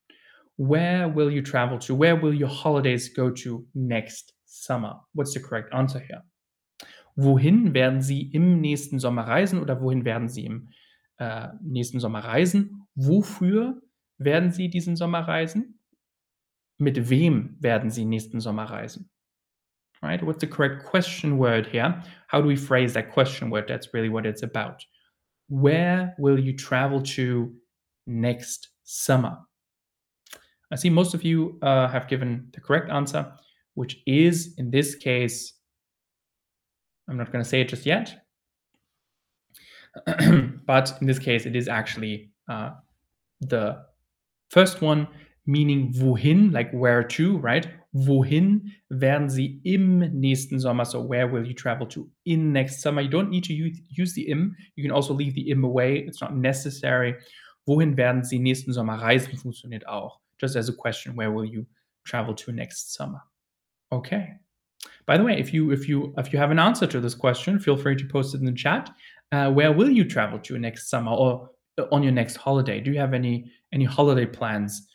Where 0.58 1.14
will 1.14 1.30
you 1.30 1.42
travel 1.42 1.78
to? 1.80 1.94
Where 1.94 2.16
will 2.16 2.34
your 2.34 2.50
holidays 2.50 3.14
go 3.14 3.30
to 3.30 3.68
next 3.74 4.34
summer? 4.46 5.02
What's 5.14 5.34
the 5.34 5.42
correct 5.42 5.74
answer 5.74 6.00
here? 6.00 6.24
Wohin 7.18 7.74
werden 7.74 8.02
Sie 8.02 8.30
im 8.32 8.62
nächsten 8.62 9.00
Sommer 9.00 9.28
reisen 9.28 9.60
oder 9.60 9.82
wohin 9.82 10.06
werden 10.06 10.28
Sie 10.28 10.46
im 10.46 10.70
äh, 11.18 11.50
nächsten 11.62 12.00
Sommer 12.00 12.20
reisen? 12.20 12.88
Wofür 12.96 13.82
werden 14.18 14.52
Sie 14.52 14.70
diesen 14.70 14.96
Sommer 14.96 15.28
reisen? 15.28 15.80
Mit 16.78 17.10
wem 17.10 17.58
werden 17.62 17.90
Sie 17.90 18.06
nächsten 18.06 18.40
Sommer 18.40 18.66
reisen? 18.66 19.10
Right? 20.02 20.22
What's 20.24 20.40
the 20.40 20.48
correct 20.48 20.86
question 20.86 21.38
word 21.38 21.68
here? 21.68 22.02
How 22.28 22.42
do 22.42 22.48
we 22.48 22.56
phrase 22.56 22.94
that 22.94 23.12
question 23.12 23.50
word? 23.50 23.66
That's 23.68 23.94
really 23.94 24.10
what 24.10 24.26
it's 24.26 24.44
about. 24.44 24.84
Where 25.48 26.16
will 26.18 26.40
you 26.40 26.56
travel 26.56 27.02
to 27.02 27.54
next 28.08 28.70
summer? 28.84 29.38
I 30.72 30.76
see 30.76 30.90
most 30.90 31.14
of 31.14 31.24
you 31.24 31.58
uh, 31.62 31.88
have 31.88 32.08
given 32.08 32.48
the 32.54 32.62
correct 32.62 32.90
answer, 32.90 33.32
which 33.76 33.98
is 34.06 34.56
in 34.58 34.72
this 34.72 34.96
case, 34.96 35.54
I'm 37.08 37.18
not 37.18 37.32
going 37.32 37.44
to 37.44 37.50
say 37.50 37.62
it 37.62 37.70
just 37.70 37.86
yet, 37.86 38.26
but 40.66 40.98
in 41.00 41.08
this 41.08 41.20
case, 41.20 41.46
it 41.46 41.56
is 41.56 41.68
actually 41.68 42.32
uh, 42.50 42.72
the 43.42 43.84
first 44.50 44.82
one, 44.82 45.08
meaning 45.46 45.94
wohin, 45.94 46.52
like 46.52 46.72
where 46.72 47.04
to, 47.04 47.38
right? 47.38 47.68
Wohin 47.98 48.74
werden 48.90 49.30
Sie 49.30 49.62
im 49.64 50.00
nächsten 50.00 50.60
Sommer? 50.60 50.84
So, 50.84 51.08
where 51.08 51.32
will 51.32 51.48
you 51.48 51.54
travel 51.54 51.88
to 51.88 52.12
in 52.26 52.52
next 52.52 52.82
summer? 52.82 53.02
You 53.02 53.10
don't 53.10 53.30
need 53.30 53.46
to 53.46 53.54
use 53.54 54.14
the 54.14 54.28
im. 54.28 54.54
You 54.76 54.84
can 54.84 54.92
also 54.92 55.14
leave 55.14 55.34
the 55.34 55.50
im 55.50 55.64
away. 55.64 56.00
It's 56.00 56.20
not 56.20 56.36
necessary. 56.36 57.16
Wohin 57.66 57.96
werden 57.96 58.26
Sie 58.26 58.38
nächsten 58.38 58.74
Sommer 58.74 58.96
reisen? 58.96 59.38
Funktioniert 59.38 59.88
auch. 59.88 60.20
Just 60.42 60.58
as 60.58 60.68
a 60.68 60.74
question, 60.74 61.16
where 61.16 61.32
will 61.32 61.46
you 61.46 61.66
travel 62.04 62.36
to 62.36 62.52
next 62.52 62.94
summer? 62.94 63.22
Okay. 63.94 64.42
By 65.06 65.18
the 65.18 65.24
way, 65.24 65.40
if 65.40 65.54
you 65.54 65.72
if 65.72 65.88
you 65.88 66.14
if 66.18 66.34
you 66.34 66.40
have 66.40 66.52
an 66.52 66.60
answer 66.60 66.88
to 66.88 67.00
this 67.00 67.16
question, 67.16 67.62
feel 67.62 67.78
free 67.78 67.96
to 67.96 68.06
post 68.06 68.36
it 68.36 68.42
in 68.42 68.46
the 68.46 68.52
chat. 68.52 68.90
Uh, 69.32 69.54
where 69.54 69.72
will 69.72 69.90
you 69.90 70.04
travel 70.04 70.38
to 70.40 70.60
next 70.60 70.90
summer 70.90 71.14
or 71.14 71.50
on 71.94 72.04
your 72.04 72.12
next 72.12 72.36
holiday? 72.36 72.82
Do 72.82 72.92
you 72.92 73.00
have 73.00 73.14
any 73.14 73.50
any 73.72 73.86
holiday 73.86 74.26
plans 74.26 74.86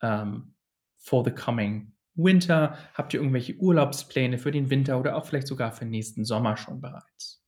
um, 0.00 0.52
for 1.00 1.22
the 1.22 1.30
coming 1.30 1.92
Winter? 2.16 2.78
Habt 2.94 3.14
ihr 3.14 3.20
irgendwelche 3.20 3.54
Urlaubspläne 3.56 4.38
für 4.38 4.50
den 4.50 4.70
Winter 4.70 4.98
oder 4.98 5.16
auch 5.16 5.26
vielleicht 5.26 5.46
sogar 5.46 5.72
für 5.72 5.84
den 5.84 5.90
nächsten 5.90 6.24
Sommer 6.24 6.56
schon 6.56 6.80
bereits? 6.80 7.42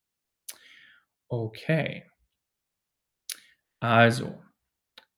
Okay. 1.28 2.04
Also, 3.80 4.42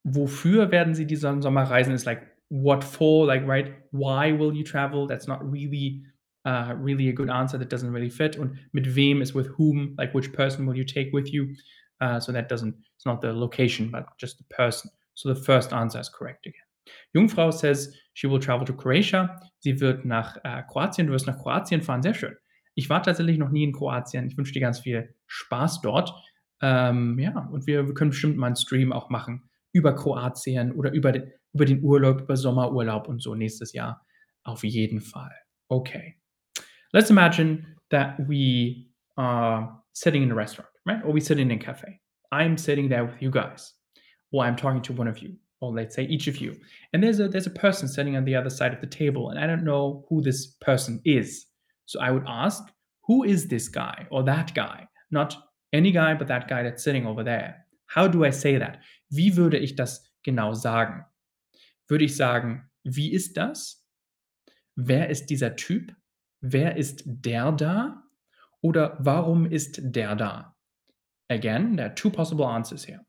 wofür 0.04 0.71
werden 0.71 0.95
Sie 0.95 1.07
diesen 1.07 1.42
Sommer 1.42 1.64
reisen? 1.64 1.95
Ist 1.95 2.04
like, 2.04 2.26
what 2.49 2.85
for? 2.85 3.26
Like, 3.26 3.47
right? 3.47 3.75
Why 3.92 4.37
will 4.38 4.54
you 4.54 4.64
travel? 4.64 5.07
That's 5.07 5.26
not 5.26 5.40
really, 5.42 6.04
uh, 6.45 6.75
really 6.76 7.09
a 7.09 7.12
good 7.12 7.30
answer. 7.30 7.59
That 7.59 7.73
doesn't 7.73 7.92
really 7.92 8.11
fit. 8.11 8.37
Und 8.37 8.59
mit 8.73 8.95
wem 8.95 9.23
is 9.23 9.35
with 9.35 9.49
whom? 9.57 9.95
Like, 9.97 10.14
which 10.14 10.33
person 10.33 10.66
will 10.66 10.76
you 10.76 10.85
take 10.85 11.12
with 11.12 11.33
you? 11.33 11.54
Uh, 12.00 12.19
so 12.19 12.33
that 12.33 12.49
doesn't, 12.49 12.75
it's 12.97 13.07
not 13.07 13.21
the 13.21 13.33
location, 13.33 13.90
but 13.90 14.07
just 14.19 14.38
the 14.38 14.45
person 14.45 14.90
So 15.21 15.28
the 15.28 15.40
first 15.40 15.75
answer 15.75 16.00
is 16.00 16.09
correct 16.09 16.47
again. 16.47 16.70
Jungfrau 17.13 17.51
says 17.51 17.95
she 18.15 18.29
will 18.29 18.41
travel 18.41 18.67
to 18.67 18.75
Croatia. 18.75 19.41
Sie 19.59 19.81
wird 19.81 20.05
nach 20.05 20.37
äh, 20.45 20.63
Kroatien. 20.69 21.07
Du 21.07 21.13
wirst 21.13 21.27
nach 21.27 21.39
Kroatien 21.39 21.83
fahren. 21.83 22.03
Sehr 22.03 22.15
schön. 22.15 22.37
Ich 22.75 22.89
war 22.89 23.03
tatsächlich 23.03 23.39
noch 23.39 23.51
nie 23.51 23.65
in 23.65 23.73
Kroatien. 23.73 24.27
Ich 24.27 24.37
wünsche 24.37 24.53
dir 24.53 24.61
ganz 24.61 24.81
viel 24.81 25.15
Spaß 25.27 25.81
dort. 25.83 26.13
Ähm, 26.63 27.19
ja, 27.19 27.49
und 27.53 27.67
wir, 27.67 27.87
wir, 27.87 27.95
können 27.95 28.11
bestimmt 28.11 28.37
mal 28.37 28.49
einen 28.49 28.57
Stream 28.57 28.93
auch 28.93 29.11
machen 29.11 29.49
über 29.73 29.95
Kroatien 29.95 30.73
oder 30.73 30.93
über 30.93 31.13
den, 31.13 31.33
über 31.53 31.65
den 31.65 31.83
Urlaub, 31.83 32.23
über 32.23 32.37
Sommerurlaub 32.37 33.09
und 33.09 33.23
so 33.23 33.35
nächstes 33.35 33.73
Jahr. 33.73 34.05
Auf 34.45 34.65
jeden 34.65 35.01
Fall. 35.01 35.35
Okay. 35.69 36.17
Let's 36.93 37.11
imagine 37.11 37.77
that 37.91 38.19
we 38.29 38.87
are 39.17 39.83
sitting 39.93 40.23
in 40.23 40.33
a 40.33 40.35
restaurant, 40.35 40.71
right? 40.87 41.05
Or 41.05 41.15
we 41.15 41.21
sitting 41.21 41.51
in 41.51 41.59
a 41.59 41.61
cafe. 41.61 42.01
I'm 42.33 42.57
sitting 42.57 42.89
there 42.89 43.05
with 43.05 43.21
you 43.21 43.31
guys, 43.31 43.75
or 44.33 44.45
I'm 44.45 44.57
talking 44.57 44.83
to 44.83 44.93
one 44.93 45.09
of 45.09 45.19
you, 45.19 45.37
or 45.61 45.73
let's 45.73 45.95
say 45.95 46.05
each 46.05 46.26
of 46.26 46.38
you. 46.38 46.57
And 46.93 47.02
there's 47.02 47.21
a 47.21 47.29
there's 47.29 47.47
a 47.47 47.50
person 47.50 47.88
sitting 47.88 48.17
on 48.17 48.25
the 48.25 48.35
other 48.35 48.50
side 48.50 48.73
of 48.73 48.81
the 48.81 48.87
table, 48.87 49.31
and 49.31 49.38
I 49.38 49.47
don't 49.47 49.64
know 49.64 50.05
who 50.09 50.23
this 50.23 50.47
person 50.61 51.00
is. 51.05 51.47
So 51.87 52.00
I 52.00 52.11
would 52.11 52.25
ask, 52.26 52.62
who 53.05 53.25
is 53.25 53.49
this 53.49 53.69
guy 53.69 54.07
or 54.11 54.23
that 54.25 54.55
guy? 54.55 54.87
Not 55.11 55.37
any 55.73 55.93
guy, 55.93 56.14
but 56.14 56.29
that 56.29 56.49
guy 56.49 56.62
that's 56.62 56.83
sitting 56.83 57.07
over 57.07 57.25
there. 57.25 57.67
How 57.87 58.07
do 58.07 58.25
I 58.25 58.31
say 58.31 58.59
that? 58.59 58.79
Wie 59.11 59.37
würde 59.37 59.59
ich 59.59 59.75
das 59.76 60.00
genau 60.25 60.55
sagen? 60.55 61.05
Würde 61.88 62.05
ich 62.05 62.17
sagen, 62.17 62.71
wie 62.85 63.12
ist 63.12 63.37
das? 63.37 63.85
Wer 64.76 65.11
ist 65.11 65.26
dieser 65.26 65.57
Typ? 65.57 65.93
Wer 66.40 66.76
ist 66.76 67.02
der 67.05 67.52
da? 67.52 68.02
Oder 68.62 68.97
warum 69.00 69.47
ist 69.47 69.81
der 69.83 70.14
da? 70.14 70.57
Again, 71.29 71.76
there 71.76 71.88
are 71.88 71.95
two 71.95 72.11
possible 72.11 72.47
answers 72.47 72.85
here. 72.85 73.05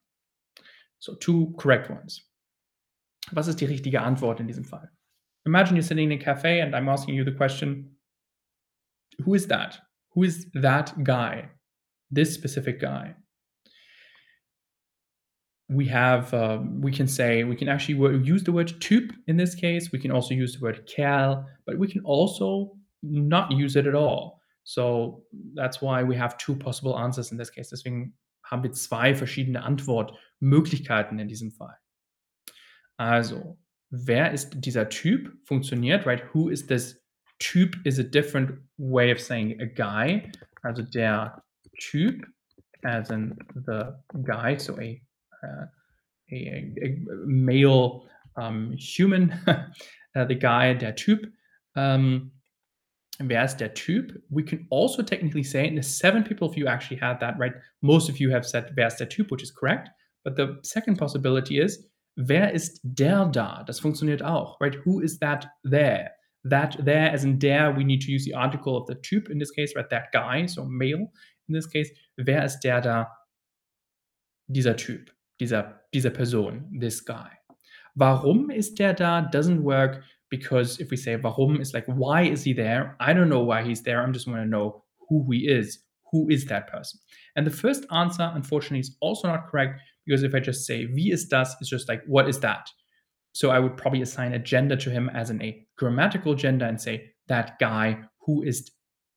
So 1.00 1.16
two 1.16 1.54
correct 1.58 1.90
ones. 1.90 2.31
Was 3.32 3.48
ist 3.48 3.62
die 3.62 3.66
richtige 3.66 4.02
Antwort 4.02 4.40
in 4.40 4.48
diesem 4.48 4.66
Fall? 4.66 4.90
Imagine 5.46 5.78
you're 5.78 5.84
sitting 5.84 6.12
in 6.12 6.20
a 6.20 6.24
cafe 6.24 6.62
and 6.62 6.76
I'm 6.76 6.90
asking 6.90 7.16
you 7.16 7.24
the 7.24 7.36
question, 7.36 7.98
who 9.24 9.34
is 9.36 9.48
that? 9.48 9.82
Who 10.14 10.24
is 10.24 10.50
that 10.54 10.94
guy? 11.04 11.50
This 12.10 12.34
specific 12.34 12.80
guy. 12.80 13.16
We 15.70 15.88
have, 15.88 16.34
uh, 16.34 16.60
we 16.82 16.92
can 16.92 17.08
say, 17.08 17.46
we 17.46 17.56
can 17.56 17.70
actually 17.70 17.96
use 18.24 18.44
the 18.44 18.52
word 18.52 18.74
typ 18.82 19.14
in 19.28 19.38
this 19.38 19.56
case. 19.56 19.92
We 19.94 20.00
can 20.00 20.12
also 20.12 20.34
use 20.34 20.58
the 20.58 20.62
word 20.62 20.86
kerl, 20.86 21.46
but 21.66 21.78
we 21.78 21.88
can 21.88 22.02
also 22.04 22.76
not 23.02 23.52
use 23.52 23.78
it 23.78 23.88
at 23.88 23.96
all. 23.96 24.42
So 24.64 25.24
that's 25.54 25.82
why 25.82 26.04
we 26.04 26.16
have 26.18 26.38
two 26.38 26.56
possible 26.56 27.00
answers 27.00 27.32
in 27.32 27.38
this 27.38 27.50
case. 27.50 27.70
Deswegen 27.70 28.14
haben 28.44 28.64
wir 28.64 28.74
zwei 28.74 29.16
verschiedene 29.16 29.64
Antwortmöglichkeiten 29.64 31.20
in 31.20 31.28
diesem 31.30 31.52
Fall. 31.52 31.76
Also, 33.02 33.58
wer 33.90 34.32
ist 34.32 34.64
dieser 34.64 34.88
Typ? 34.88 35.32
Funktioniert, 35.46 36.06
right? 36.06 36.24
Who 36.34 36.50
is 36.50 36.68
this 36.68 37.02
Typ 37.40 37.76
is 37.84 37.98
a 37.98 38.04
different 38.04 38.60
way 38.78 39.10
of 39.10 39.20
saying 39.20 39.60
a 39.60 39.66
guy. 39.66 40.32
Also 40.64 40.84
der 40.84 41.42
Typ, 41.80 42.24
as 42.84 43.10
in 43.10 43.36
the 43.66 43.96
guy, 44.24 44.56
so 44.58 44.80
a, 44.80 45.02
uh, 45.44 45.66
a, 46.32 46.76
a, 46.84 47.00
male 47.26 48.06
um, 48.38 48.72
human, 48.78 49.34
uh, 49.48 50.26
the 50.26 50.36
guy, 50.36 50.76
der 50.76 50.92
Typ. 50.92 51.26
Um, 51.76 52.32
wer 53.20 53.44
ist 53.44 53.58
der 53.58 53.70
Typ? 53.70 54.12
We 54.30 54.44
can 54.44 54.68
also 54.70 55.02
technically 55.02 55.44
say, 55.44 55.68
and 55.68 55.76
the 55.76 55.82
seven 55.82 56.24
people 56.24 56.48
of 56.48 56.56
you 56.56 56.68
actually 56.68 56.98
had 56.98 57.20
that, 57.22 57.40
right? 57.40 57.54
Most 57.82 58.10
of 58.10 58.20
you 58.20 58.30
have 58.30 58.46
said, 58.46 58.72
wer 58.78 58.86
ist 58.86 59.00
der 59.00 59.08
Typ, 59.08 59.32
which 59.32 59.42
is 59.42 59.50
correct. 59.50 59.90
But 60.24 60.36
the 60.36 60.60
second 60.62 61.00
possibility 61.00 61.60
is, 61.60 61.88
wer 62.16 62.52
ist 62.52 62.80
der 62.84 63.26
da? 63.26 63.64
Das 63.64 63.80
funktioniert 63.80 64.24
auch, 64.24 64.60
right? 64.62 64.78
Who 64.86 65.00
is 65.00 65.20
that 65.20 65.48
there? 65.64 66.12
That 66.44 66.78
there, 66.84 67.12
as 67.12 67.24
in 67.24 67.40
der, 67.40 67.76
we 67.76 67.84
need 67.84 68.02
to 68.04 68.12
use 68.12 68.26
the 68.26 68.36
article 68.36 68.76
of 68.76 68.88
the 68.88 68.96
Typ 68.96 69.30
in 69.30 69.40
this 69.40 69.52
case, 69.52 69.76
right? 69.76 69.90
That 69.90 70.12
guy, 70.12 70.48
so 70.48 70.66
male 70.66 71.12
in 71.48 71.54
this 71.54 71.68
case. 71.70 71.92
Wer 72.18 72.46
ist 72.46 72.62
der 72.62 72.82
da? 72.82 73.08
Dieser 74.48 74.76
Typ, 74.76 75.12
dieser, 75.40 75.82
dieser 75.94 76.10
Person, 76.10 76.68
this 76.80 77.04
guy. 77.06 77.30
Warum 77.96 78.50
ist 78.50 78.80
der 78.80 78.94
da? 78.94 79.22
Doesn't 79.22 79.62
work 79.62 80.04
because 80.30 80.80
if 80.80 80.90
we 80.90 80.98
say 80.98 81.16
warum, 81.18 81.60
it's 81.60 81.74
like, 81.74 81.86
why 81.86 82.24
is 82.24 82.44
he 82.44 82.54
there? 82.54 82.96
I 83.00 83.14
don't 83.14 83.30
know 83.30 83.44
why 83.44 83.64
he's 83.64 83.84
there. 83.84 84.02
I'm 84.02 84.14
just 84.14 84.28
want 84.28 84.40
to 84.40 84.46
know 84.46 84.84
who 85.10 85.30
he 85.30 85.48
is. 85.48 85.84
Who 86.12 86.30
is 86.30 86.46
that 86.46 86.68
person? 86.68 87.00
And 87.36 87.46
the 87.46 87.52
first 87.52 87.86
answer, 87.92 88.32
unfortunately, 88.34 88.80
is 88.80 88.98
also 89.02 89.28
not 89.28 89.48
correct 89.48 89.82
because 90.06 90.24
if 90.24 90.34
I 90.34 90.40
just 90.40 90.66
say 90.66 90.86
wie 90.86 91.12
ist 91.12 91.30
das, 91.30 91.56
it's 91.60 91.70
just 91.70 91.88
like, 91.88 92.02
what 92.08 92.28
is 92.28 92.40
that? 92.40 92.68
So 93.34 93.50
I 93.50 93.60
would 93.60 93.78
probably 93.78 94.02
assign 94.02 94.34
a 94.34 94.40
gender 94.40 94.76
to 94.76 94.90
him 94.90 95.10
as 95.14 95.30
in 95.30 95.42
a 95.42 95.66
grammatical 95.78 96.36
gender 96.36 96.66
and 96.66 96.80
say, 96.80 97.12
that 97.28 97.58
guy, 97.60 97.98
who 98.26 98.44
is 98.44 98.70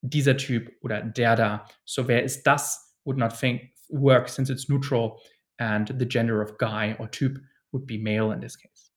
dieser 0.08 0.34
Typ 0.34 0.68
oder 0.84 1.02
der 1.02 1.36
da. 1.36 1.66
So 1.84 2.04
wer 2.04 2.22
ist 2.22 2.44
das 2.44 2.78
would 3.04 3.18
not 3.18 3.38
think 3.38 3.62
work 3.90 4.28
since 4.28 4.50
it's 4.50 4.68
neutral 4.68 5.20
and 5.58 5.88
the 5.98 6.06
gender 6.06 6.40
of 6.40 6.56
guy 6.58 6.96
or 6.98 7.08
Typ 7.08 7.36
would 7.72 7.86
be 7.86 7.98
male 7.98 8.30
in 8.32 8.40
this 8.40 8.56
case. 8.56 8.90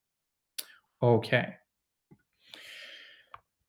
Okay. 1.01 1.55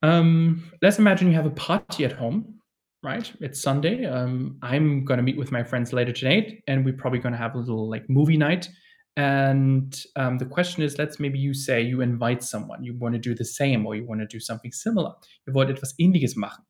Um, 0.01 0.71
let's 0.81 0.99
imagine 0.99 1.27
you 1.27 1.33
have 1.33 1.45
a 1.45 1.51
party 1.51 2.05
at 2.05 2.13
home, 2.13 2.58
right? 3.03 3.31
It's 3.39 3.61
Sunday. 3.61 4.05
Um, 4.05 4.57
I'm 4.61 5.05
going 5.05 5.17
to 5.17 5.23
meet 5.23 5.37
with 5.37 5.51
my 5.51 5.63
friends 5.63 5.93
later 5.93 6.11
tonight, 6.11 6.61
and 6.67 6.83
we're 6.83 6.97
probably 6.97 7.19
going 7.19 7.33
to 7.33 7.37
have 7.37 7.55
a 7.55 7.59
little 7.59 7.89
like 7.89 8.09
movie 8.09 8.37
night. 8.37 8.69
And 9.15 9.99
um, 10.15 10.37
the 10.37 10.45
question 10.45 10.83
is, 10.83 10.97
let's 10.97 11.19
maybe 11.19 11.39
you 11.39 11.53
say 11.53 11.81
you 11.81 12.01
invite 12.01 12.43
someone, 12.43 12.83
you 12.83 12.97
want 12.97 13.15
to 13.15 13.19
do 13.19 13.35
the 13.35 13.45
same, 13.45 13.85
or 13.85 13.95
you 13.95 14.05
want 14.05 14.21
to 14.21 14.27
do 14.27 14.39
something 14.39 14.71
similar. 14.71 15.13
Ihr 15.47 15.53
wollt 15.53 15.69
etwas 15.69 15.95
Ähnliches 15.99 16.35
machen. 16.35 16.65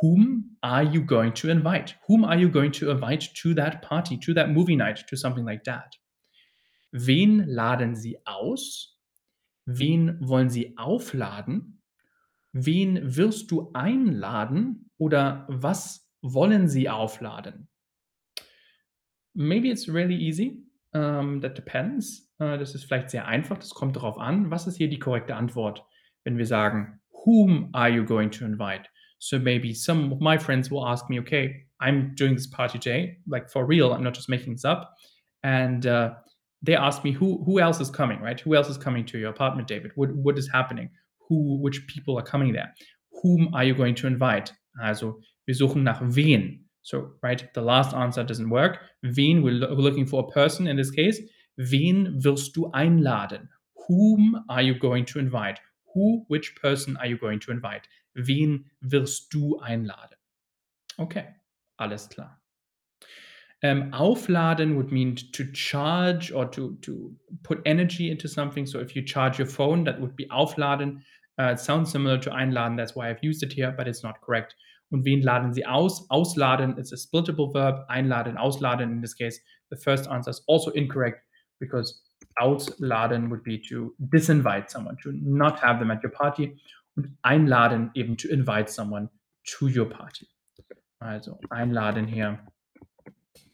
Whom 0.00 0.56
are 0.62 0.84
you 0.84 1.02
going 1.02 1.32
to 1.34 1.50
invite? 1.50 1.94
Whom 2.06 2.24
are 2.24 2.38
you 2.38 2.48
going 2.48 2.72
to 2.72 2.90
invite 2.90 3.28
to 3.42 3.54
that 3.54 3.82
party, 3.82 4.16
to 4.18 4.34
that 4.34 4.50
movie 4.50 4.76
night, 4.76 5.00
to 5.08 5.16
something 5.16 5.44
like 5.44 5.64
that? 5.64 5.96
Wen 6.92 7.44
laden 7.48 7.96
Sie 7.96 8.16
aus? 8.24 8.96
Wen 9.66 10.18
wollen 10.20 10.50
Sie 10.50 10.74
aufladen? 10.78 11.80
Wen 12.52 13.00
wirst 13.02 13.50
du 13.50 13.70
einladen 13.74 14.87
oder 14.98 15.46
was 15.48 16.08
wollen 16.22 16.68
sie 16.68 16.88
aufladen? 16.88 17.68
Maybe 19.34 19.70
it's 19.70 19.88
really 19.88 20.16
easy. 20.16 20.64
Um, 20.92 21.40
that 21.40 21.56
depends. 21.56 22.30
Uh, 22.40 22.56
das 22.56 22.74
ist 22.74 22.84
vielleicht 22.84 23.10
sehr 23.10 23.26
einfach. 23.26 23.58
Das 23.58 23.70
kommt 23.70 23.96
darauf 23.96 24.18
an. 24.18 24.50
Was 24.50 24.66
ist 24.66 24.76
hier 24.76 24.88
die 24.88 24.98
korrekte 24.98 25.36
Antwort, 25.36 25.84
wenn 26.24 26.38
wir 26.38 26.46
sagen, 26.46 27.00
whom 27.24 27.68
are 27.72 27.90
you 27.90 28.04
going 28.04 28.30
to 28.30 28.44
invite? 28.44 28.88
So 29.18 29.38
maybe 29.38 29.74
some 29.74 30.12
of 30.12 30.20
my 30.20 30.38
friends 30.38 30.70
will 30.70 30.84
ask 30.84 31.08
me, 31.10 31.20
okay, 31.20 31.66
I'm 31.80 32.14
doing 32.14 32.34
this 32.34 32.48
party 32.48 32.78
today, 32.78 33.20
like 33.26 33.50
for 33.50 33.66
real. 33.66 33.92
I'm 33.92 34.02
not 34.02 34.14
just 34.14 34.28
making 34.28 34.54
this 34.54 34.64
up. 34.64 34.94
And 35.42 35.86
uh, 35.86 36.14
they 36.62 36.74
ask 36.74 37.04
me, 37.04 37.12
who 37.12 37.44
who 37.44 37.60
else 37.60 37.80
is 37.80 37.90
coming, 37.90 38.20
right? 38.20 38.40
Who 38.40 38.54
else 38.54 38.68
is 38.68 38.78
coming 38.78 39.04
to 39.06 39.18
your 39.18 39.30
apartment, 39.30 39.68
David? 39.68 39.92
What 39.94 40.10
what 40.14 40.38
is 40.38 40.48
happening? 40.48 40.90
who, 41.28 41.58
which 41.60 41.86
people 41.86 42.18
are 42.18 42.22
coming 42.22 42.52
there. 42.52 42.74
Whom 43.22 43.54
are 43.54 43.64
you 43.64 43.74
going 43.74 43.94
to 43.96 44.06
invite? 44.06 44.52
Also, 44.78 45.20
wir 45.46 45.54
suchen 45.54 45.82
nach 45.82 46.00
wen. 46.02 46.68
So, 46.82 47.14
right, 47.22 47.48
the 47.54 47.60
last 47.60 47.94
answer 47.94 48.24
doesn't 48.24 48.50
work. 48.50 48.80
Wen, 49.02 49.42
we're, 49.42 49.52
looking 49.52 50.06
for 50.06 50.26
a 50.26 50.32
person 50.32 50.66
in 50.66 50.76
this 50.76 50.90
case. 50.90 51.20
Wen 51.56 52.22
wirst 52.22 52.56
du 52.56 52.70
einladen? 52.72 53.48
Whom 53.88 54.44
are 54.48 54.62
you 54.62 54.78
going 54.78 55.04
to 55.06 55.18
invite? 55.18 55.60
Who, 55.94 56.24
which 56.28 56.54
person 56.56 56.96
are 56.98 57.06
you 57.06 57.18
going 57.18 57.40
to 57.40 57.50
invite? 57.50 57.88
Wen 58.14 58.64
wirst 58.80 59.32
du 59.32 59.58
einladen? 59.60 60.16
Okay, 60.98 61.26
alles 61.78 62.08
klar. 62.08 62.40
Um, 63.64 63.92
aufladen 63.92 64.76
would 64.76 64.92
mean 64.92 65.16
to 65.16 65.44
charge 65.52 66.30
or 66.30 66.48
to, 66.52 66.76
to 66.82 67.16
put 67.42 67.60
energy 67.66 68.08
into 68.08 68.28
something. 68.28 68.66
So 68.66 68.78
if 68.78 68.94
you 68.94 69.02
charge 69.02 69.36
your 69.36 69.48
phone, 69.48 69.82
that 69.84 70.00
would 70.00 70.14
be 70.14 70.26
aufladen. 70.26 71.02
Uh, 71.38 71.52
it 71.52 71.60
sounds 71.60 71.90
similar 71.90 72.18
to 72.18 72.30
einladen, 72.32 72.76
that's 72.76 72.96
why 72.96 73.08
I've 73.08 73.22
used 73.22 73.42
it 73.42 73.52
here, 73.52 73.70
but 73.70 73.86
it's 73.86 74.02
not 74.02 74.20
correct. 74.20 74.54
Und 74.90 75.04
wen 75.04 75.22
laden 75.22 75.52
Sie 75.52 75.66
aus? 75.66 76.08
Ausladen 76.08 76.78
is 76.78 76.92
a 76.92 76.96
splittable 76.96 77.52
verb. 77.52 77.84
Einladen, 77.88 78.36
ausladen. 78.36 78.90
In 78.90 79.00
this 79.00 79.14
case, 79.14 79.38
the 79.70 79.76
first 79.76 80.08
answer 80.08 80.30
is 80.30 80.42
also 80.46 80.70
incorrect 80.70 81.22
because 81.60 82.02
ausladen 82.40 83.28
would 83.30 83.44
be 83.44 83.58
to 83.68 83.94
disinvite 84.08 84.70
someone, 84.70 84.96
to 85.02 85.12
not 85.12 85.60
have 85.60 85.78
them 85.78 85.90
at 85.90 86.02
your 86.02 86.12
party. 86.12 86.56
Und 86.96 87.16
einladen 87.22 87.90
eben 87.94 88.16
to 88.16 88.28
invite 88.28 88.70
someone 88.70 89.08
to 89.44 89.68
your 89.68 89.86
party. 89.86 90.26
Also 91.00 91.38
einladen 91.50 92.06
here, 92.06 92.38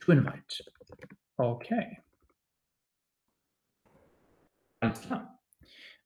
to 0.01 0.13
invite. 0.13 0.63
Okay. 1.37 1.99
Alles 4.81 5.01
klar. 5.03 5.39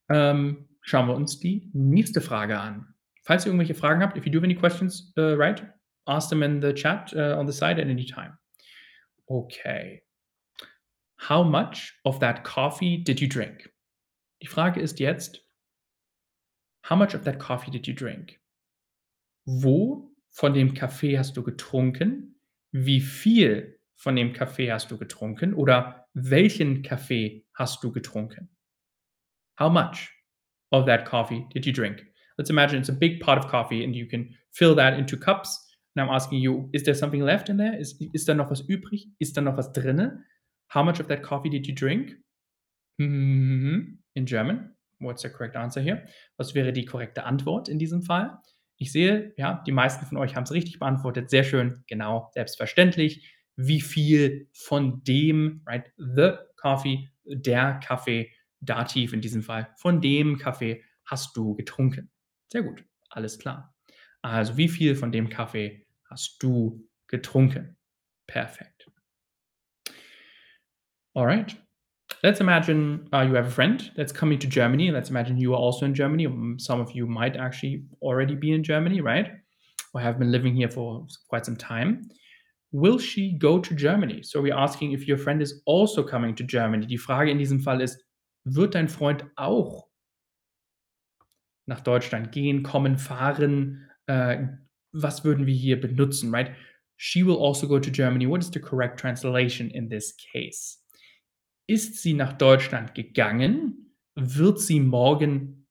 Ähm, 0.08 0.67
schauen 0.88 1.06
wir 1.06 1.14
uns 1.14 1.38
die 1.38 1.70
nächste 1.74 2.20
Frage 2.20 2.58
an. 2.58 2.94
Falls 3.22 3.44
ihr 3.44 3.48
irgendwelche 3.48 3.74
Fragen 3.74 4.02
habt, 4.02 4.16
if 4.16 4.24
you 4.24 4.32
do 4.32 4.38
have 4.38 4.44
any 4.44 4.54
questions, 4.54 5.12
uh, 5.18 5.34
right, 5.34 5.62
ask 6.06 6.30
them 6.30 6.42
in 6.42 6.62
the 6.62 6.72
chat 6.72 7.12
uh, 7.14 7.36
on 7.38 7.46
the 7.46 7.52
side 7.52 7.78
at 7.78 7.88
any 7.88 8.06
time. 8.06 8.38
Okay. 9.26 10.02
How 11.18 11.44
much 11.44 12.00
of 12.04 12.20
that 12.20 12.42
coffee 12.42 12.96
did 12.96 13.20
you 13.20 13.28
drink? 13.28 13.70
Die 14.40 14.46
Frage 14.46 14.80
ist 14.80 14.98
jetzt, 14.98 15.44
how 16.88 16.96
much 16.96 17.14
of 17.14 17.24
that 17.24 17.38
coffee 17.38 17.70
did 17.70 17.86
you 17.86 17.94
drink? 17.94 18.40
Wo 19.44 20.10
von 20.30 20.54
dem 20.54 20.72
Kaffee 20.72 21.18
hast 21.18 21.36
du 21.36 21.42
getrunken? 21.42 22.40
Wie 22.72 23.00
viel 23.00 23.78
von 23.96 24.16
dem 24.16 24.32
Kaffee 24.32 24.72
hast 24.72 24.90
du 24.90 24.96
getrunken? 24.96 25.52
Oder 25.52 26.06
welchen 26.14 26.82
Kaffee 26.82 27.44
hast 27.52 27.84
du 27.84 27.92
getrunken? 27.92 28.48
How 29.58 29.70
much 29.70 30.17
of 30.72 30.86
that 30.86 31.04
coffee 31.06 31.46
did 31.52 31.66
you 31.66 31.72
drink? 31.72 32.02
Let's 32.38 32.50
imagine 32.50 32.78
it's 32.78 32.88
a 32.88 32.92
big 32.92 33.20
pot 33.20 33.38
of 33.38 33.48
coffee 33.48 33.84
and 33.84 33.94
you 33.94 34.06
can 34.06 34.34
fill 34.52 34.74
that 34.76 34.98
into 34.98 35.16
cups. 35.16 35.58
And 35.96 36.06
I'm 36.06 36.14
asking 36.14 36.38
you, 36.38 36.68
is 36.72 36.84
there 36.84 36.94
something 36.94 37.22
left 37.22 37.48
in 37.48 37.56
there? 37.56 37.76
Ist, 37.76 38.00
ist 38.12 38.28
da 38.28 38.34
noch 38.34 38.50
was 38.50 38.62
übrig? 38.62 39.08
Ist 39.18 39.36
da 39.36 39.40
noch 39.40 39.56
was 39.56 39.72
drinne? 39.72 40.22
How 40.68 40.84
much 40.84 41.00
of 41.00 41.08
that 41.08 41.22
coffee 41.22 41.50
did 41.50 41.66
you 41.66 41.74
drink? 41.74 42.14
Mhm. 43.00 43.98
In 44.14 44.26
German. 44.26 44.76
What's 45.00 45.22
the 45.22 45.28
correct 45.28 45.56
answer 45.56 45.80
here? 45.80 46.06
Was 46.36 46.54
wäre 46.54 46.72
die 46.72 46.84
korrekte 46.84 47.24
Antwort 47.24 47.68
in 47.68 47.78
diesem 47.78 48.02
Fall? 48.02 48.38
Ich 48.76 48.92
sehe, 48.92 49.32
ja, 49.36 49.62
die 49.66 49.72
meisten 49.72 50.06
von 50.06 50.18
euch 50.18 50.36
haben 50.36 50.44
es 50.44 50.52
richtig 50.52 50.78
beantwortet. 50.78 51.30
Sehr 51.30 51.44
schön, 51.44 51.82
genau, 51.88 52.30
selbstverständlich. 52.32 53.34
Wie 53.56 53.80
viel 53.80 54.48
von 54.52 55.02
dem, 55.02 55.62
right, 55.66 55.92
the 55.96 56.34
coffee, 56.56 57.08
der 57.24 57.80
Kaffee, 57.84 58.30
Dativ 58.60 59.12
in 59.12 59.20
diesem 59.20 59.42
Fall, 59.42 59.68
von 59.76 60.00
dem 60.00 60.38
Kaffee 60.38 60.84
hast 61.04 61.36
du 61.36 61.54
getrunken? 61.54 62.10
Sehr 62.48 62.62
gut, 62.62 62.84
alles 63.10 63.38
klar. 63.38 63.74
Also, 64.22 64.56
wie 64.56 64.68
viel 64.68 64.94
von 64.96 65.12
dem 65.12 65.28
Kaffee 65.28 65.86
hast 66.10 66.42
du 66.42 66.84
getrunken? 67.06 67.76
Perfekt. 68.26 68.90
All 71.14 71.26
right. 71.26 71.56
Let's 72.22 72.40
imagine 72.40 73.08
uh, 73.12 73.22
you 73.22 73.34
have 73.34 73.46
a 73.46 73.50
friend 73.50 73.92
that's 73.96 74.12
coming 74.12 74.38
to 74.40 74.46
Germany. 74.46 74.90
Let's 74.90 75.10
imagine 75.10 75.38
you 75.38 75.54
are 75.54 75.60
also 75.60 75.84
in 75.86 75.94
Germany. 75.94 76.26
Some 76.58 76.80
of 76.80 76.90
you 76.92 77.06
might 77.06 77.36
actually 77.36 77.84
already 78.02 78.34
be 78.34 78.52
in 78.52 78.62
Germany, 78.62 79.00
right? 79.00 79.30
Or 79.94 80.00
have 80.00 80.18
been 80.18 80.32
living 80.32 80.54
here 80.54 80.70
for 80.70 81.06
quite 81.28 81.46
some 81.46 81.56
time. 81.56 82.08
Will 82.72 82.98
she 82.98 83.32
go 83.38 83.58
to 83.58 83.74
Germany? 83.74 84.22
So 84.22 84.42
we're 84.42 84.56
asking 84.56 84.92
if 84.92 85.06
your 85.06 85.16
friend 85.16 85.40
is 85.40 85.62
also 85.64 86.02
coming 86.02 86.34
to 86.34 86.44
Germany. 86.44 86.86
Die 86.86 86.98
Frage 86.98 87.30
in 87.30 87.38
diesem 87.38 87.60
Fall 87.62 87.80
ist, 87.80 88.02
wird 88.54 88.74
dein 88.74 88.88
Freund 88.88 89.26
auch 89.36 89.88
nach 91.66 91.80
Deutschland 91.80 92.32
gehen, 92.32 92.62
kommen, 92.62 92.98
fahren? 92.98 93.90
Äh, 94.06 94.46
was 94.92 95.24
würden 95.24 95.46
wir 95.46 95.54
hier 95.54 95.80
benutzen, 95.80 96.34
right? 96.34 96.54
She 96.96 97.24
will 97.24 97.36
also 97.36 97.68
go 97.68 97.78
to 97.78 97.90
Germany. 97.90 98.28
What 98.28 98.42
is 98.42 98.50
the 98.52 98.60
correct 98.60 98.98
translation 98.98 99.70
in 99.70 99.88
this 99.88 100.16
case? 100.16 100.78
Ist 101.66 102.02
sie 102.02 102.14
nach 102.14 102.32
Deutschland 102.32 102.94
gegangen? 102.94 103.94
Wird 104.14 104.60
sie 104.60 104.80
morgen 104.80 105.66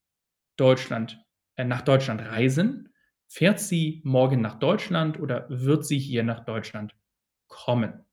Deutschland, 0.58 1.20
äh, 1.56 1.66
nach 1.66 1.82
Deutschland 1.82 2.22
reisen? 2.22 2.94
Fährt 3.28 3.60
sie 3.60 4.02
morgen 4.06 4.40
nach 4.40 4.60
Deutschland 4.60 5.20
oder 5.20 5.48
wird 5.50 5.86
sie 5.86 6.00
hier 6.00 6.24
nach 6.24 6.46
Deutschland 6.46 6.96
kommen? 7.48 8.06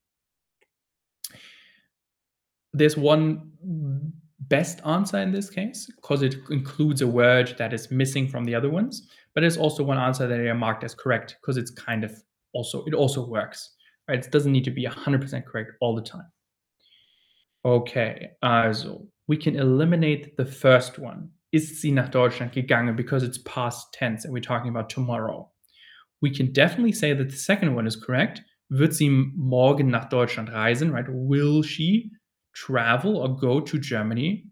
There's 2.76 2.96
one 2.96 3.52
best 4.48 4.80
answer 4.86 5.18
in 5.18 5.32
this 5.32 5.50
case 5.50 5.90
because 5.96 6.22
it 6.22 6.36
includes 6.50 7.02
a 7.02 7.06
word 7.06 7.54
that 7.58 7.72
is 7.72 7.90
missing 7.90 8.28
from 8.28 8.44
the 8.44 8.54
other 8.54 8.70
ones, 8.70 9.08
but 9.34 9.40
there's 9.40 9.56
also 9.56 9.82
one 9.82 9.98
answer 9.98 10.26
that 10.26 10.40
are 10.40 10.54
marked 10.54 10.84
as 10.84 10.94
correct 10.94 11.36
because 11.40 11.56
it's 11.56 11.70
kind 11.70 12.04
of 12.04 12.12
also 12.52 12.84
it 12.84 12.94
also 12.94 13.26
works. 13.26 13.70
Right? 14.08 14.24
It 14.24 14.30
doesn't 14.30 14.52
need 14.52 14.64
to 14.64 14.70
be 14.70 14.84
100% 14.84 15.46
correct 15.46 15.72
all 15.80 15.94
the 15.94 16.02
time. 16.02 16.30
Okay, 17.64 18.28
also, 18.42 19.06
we 19.26 19.38
can 19.38 19.56
eliminate 19.56 20.36
the 20.36 20.44
first 20.44 20.98
one. 20.98 21.30
Ist 21.52 21.80
sie 21.80 21.92
nach 21.92 22.10
Deutschland 22.10 22.52
gegangen 22.52 22.96
because 22.96 23.22
it's 23.22 23.38
past 23.38 23.92
tense 23.94 24.24
and 24.24 24.34
we're 24.34 24.40
talking 24.40 24.68
about 24.68 24.90
tomorrow. 24.90 25.50
We 26.20 26.30
can 26.30 26.52
definitely 26.52 26.92
say 26.92 27.14
that 27.14 27.30
the 27.30 27.36
second 27.36 27.74
one 27.74 27.86
is 27.86 27.96
correct. 27.96 28.42
Wird 28.70 28.92
sie 28.92 29.08
morgen 29.08 29.88
nach 29.88 30.10
Deutschland 30.10 30.50
reisen, 30.50 30.92
right? 30.92 31.06
Will 31.08 31.62
she 31.62 32.10
travel 32.54 33.16
or 33.18 33.36
go 33.36 33.60
to 33.60 33.78
Germany 33.78 34.46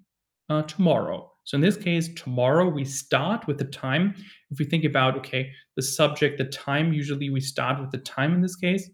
uh, 0.49 0.63
tomorrow? 0.63 1.33
So 1.45 1.57
in 1.57 1.61
this 1.61 1.77
case, 1.77 2.09
tomorrow 2.15 2.69
we 2.69 2.85
start 2.85 3.47
with 3.47 3.59
the 3.59 3.65
time. 3.65 4.15
If 4.51 4.59
we 4.59 4.65
think 4.65 4.85
about, 4.85 5.17
okay, 5.19 5.51
the 5.77 5.83
subject, 5.83 6.39
the 6.39 6.45
time, 6.45 6.93
usually 6.93 7.31
we 7.31 7.41
start 7.41 7.81
with 7.81 7.91
the 7.91 7.99
time 7.99 8.33
in 8.35 8.41
this 8.41 8.57
case. 8.57 8.89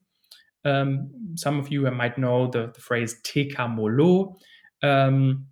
Um, 0.65 1.11
some 1.37 1.59
of 1.59 1.71
you 1.71 1.83
might 1.91 2.19
know 2.19 2.51
the, 2.51 2.71
the 2.75 2.81
phrase 2.81 3.17
TK 3.25 3.75
Molo. 3.75 4.37
Um, 4.83 5.47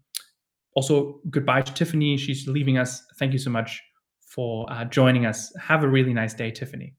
also, 0.74 1.20
goodbye 1.30 1.62
to 1.62 1.72
Tiffany. 1.72 2.16
She's 2.16 2.46
leaving 2.46 2.78
us. 2.78 3.02
Thank 3.18 3.32
you 3.32 3.38
so 3.38 3.50
much 3.50 3.82
for 4.26 4.70
uh, 4.70 4.84
joining 4.84 5.26
us. 5.26 5.52
Have 5.60 5.84
a 5.84 5.88
really 5.88 6.12
nice 6.12 6.34
day, 6.34 6.50
Tiffany. 6.50 6.94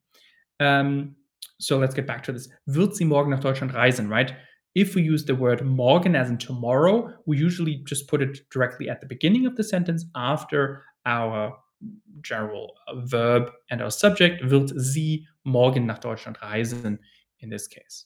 Um, 0.60 1.16
so 1.60 1.78
let's 1.78 1.94
get 1.94 2.08
back 2.08 2.24
to 2.24 2.32
this. 2.32 2.50
Wird 2.68 2.96
sie 2.96 3.06
morgen 3.06 3.32
nach 3.32 3.40
Deutschland 3.40 3.74
reisen, 3.74 4.10
right? 4.10 4.34
If 4.78 4.94
we 4.94 5.02
use 5.02 5.26
the 5.26 5.34
word 5.34 5.66
morgen 5.66 6.16
as 6.16 6.30
in 6.30 6.38
tomorrow, 6.38 7.12
we 7.26 7.38
usually 7.38 7.78
just 7.86 8.08
put 8.08 8.22
it 8.22 8.48
directly 8.52 8.90
at 8.90 9.02
the 9.02 9.08
beginning 9.08 9.48
of 9.48 9.56
the 9.56 9.64
sentence 9.64 10.06
after 10.16 10.84
our 11.06 11.58
general 12.22 12.74
verb 13.06 13.52
and 13.72 13.82
our 13.82 13.90
subject. 13.90 14.44
Wird 14.44 14.70
sie 14.80 15.26
morgen 15.46 15.88
nach 15.88 16.00
Deutschland 16.00 16.38
reisen? 16.42 17.00
in 17.40 17.50
this 17.50 17.68
case. 17.68 18.06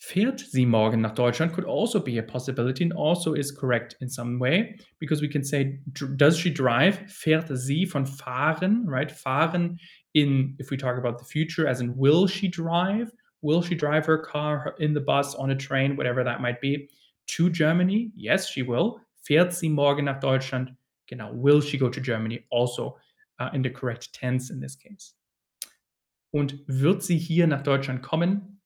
Fährt 0.00 0.38
sie 0.38 0.64
morgen 0.64 1.00
nach 1.00 1.14
Deutschland 1.14 1.52
could 1.52 1.64
also 1.64 1.98
be 1.98 2.18
a 2.18 2.22
possibility 2.22 2.84
and 2.84 2.92
also 2.92 3.34
is 3.34 3.50
correct 3.50 3.96
in 4.00 4.08
some 4.08 4.38
way 4.38 4.78
because 5.00 5.20
we 5.20 5.28
can 5.28 5.42
say, 5.42 5.80
does 6.16 6.38
she 6.38 6.50
drive? 6.50 7.00
Fährt 7.08 7.48
sie 7.56 7.84
von 7.84 8.06
fahren, 8.06 8.84
right? 8.86 9.10
Fahren 9.10 9.76
in, 10.14 10.54
if 10.58 10.70
we 10.70 10.76
talk 10.76 10.98
about 10.98 11.18
the 11.18 11.24
future, 11.24 11.66
as 11.66 11.80
in, 11.80 11.96
will 11.96 12.28
she 12.28 12.46
drive? 12.46 13.10
Will 13.42 13.62
she 13.62 13.74
drive 13.74 14.04
her 14.06 14.18
car 14.18 14.74
in 14.78 14.94
the 14.94 15.00
bus, 15.00 15.34
on 15.34 15.50
a 15.50 15.56
train, 15.56 15.96
whatever 15.96 16.24
that 16.24 16.40
might 16.40 16.60
be, 16.60 16.88
to 17.28 17.50
Germany? 17.50 18.10
Yes, 18.16 18.48
she 18.48 18.62
will. 18.62 19.00
Fährt 19.28 19.52
sie 19.52 19.68
morgen 19.68 20.06
nach 20.06 20.20
Deutschland? 20.20 20.74
Genau. 21.06 21.32
Will 21.32 21.60
she 21.60 21.78
go 21.78 21.88
to 21.88 22.00
Germany? 22.00 22.44
Also 22.50 22.96
uh, 23.38 23.50
in 23.52 23.62
the 23.62 23.70
correct 23.70 24.12
tense 24.12 24.50
in 24.50 24.60
this 24.60 24.76
case. 24.76 25.14
Und 26.32 26.54
wird 26.66 27.02
sie 27.02 27.16
hier 27.16 27.46
nach 27.46 27.62
Deutschland 27.62 28.02
kommen? 28.02 28.60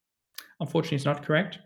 Unfortunately, 0.58 0.96
it's 0.96 1.04
not 1.04 1.22
correct. 1.22 1.58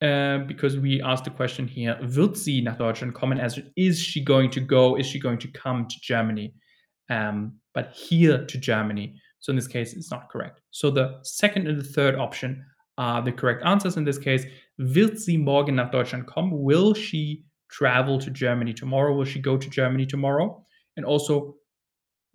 Uh, 0.00 0.38
because 0.46 0.78
we 0.78 1.02
asked 1.02 1.24
the 1.24 1.30
question 1.30 1.66
here, 1.66 1.98
wird 2.02 2.36
sie 2.36 2.62
nach 2.62 2.78
Deutschland 2.78 3.14
kommen? 3.14 3.40
As 3.40 3.58
is 3.76 4.00
she 4.00 4.22
going 4.22 4.50
to 4.50 4.60
go? 4.60 4.96
Is 4.96 5.06
she 5.06 5.18
going 5.18 5.38
to 5.38 5.48
come 5.48 5.86
to 5.88 5.96
Germany? 6.00 6.54
Um, 7.10 7.58
but 7.74 7.92
here 7.92 8.44
to 8.44 8.58
Germany. 8.58 9.20
So 9.40 9.50
in 9.50 9.56
this 9.56 9.68
case, 9.68 9.94
it's 9.94 10.10
not 10.10 10.28
correct. 10.28 10.60
So 10.70 10.90
the 10.90 11.18
second 11.22 11.66
and 11.68 11.78
the 11.78 11.84
third 11.84 12.16
option 12.16 12.64
are 12.96 13.22
the 13.22 13.32
correct 13.32 13.64
answers 13.64 13.96
in 13.96 14.04
this 14.04 14.18
case. 14.18 14.44
Wird 14.78 15.18
sie 15.18 15.36
morgen 15.36 15.76
nach 15.76 15.92
Deutschland 15.92 16.26
kommen? 16.26 16.50
Will 16.52 16.94
she 16.94 17.44
travel 17.70 18.18
to 18.18 18.30
Germany 18.30 18.72
tomorrow? 18.72 19.14
Will 19.14 19.24
she 19.24 19.40
go 19.40 19.56
to 19.56 19.68
Germany 19.68 20.06
tomorrow? 20.06 20.64
And 20.96 21.06
also, 21.06 21.56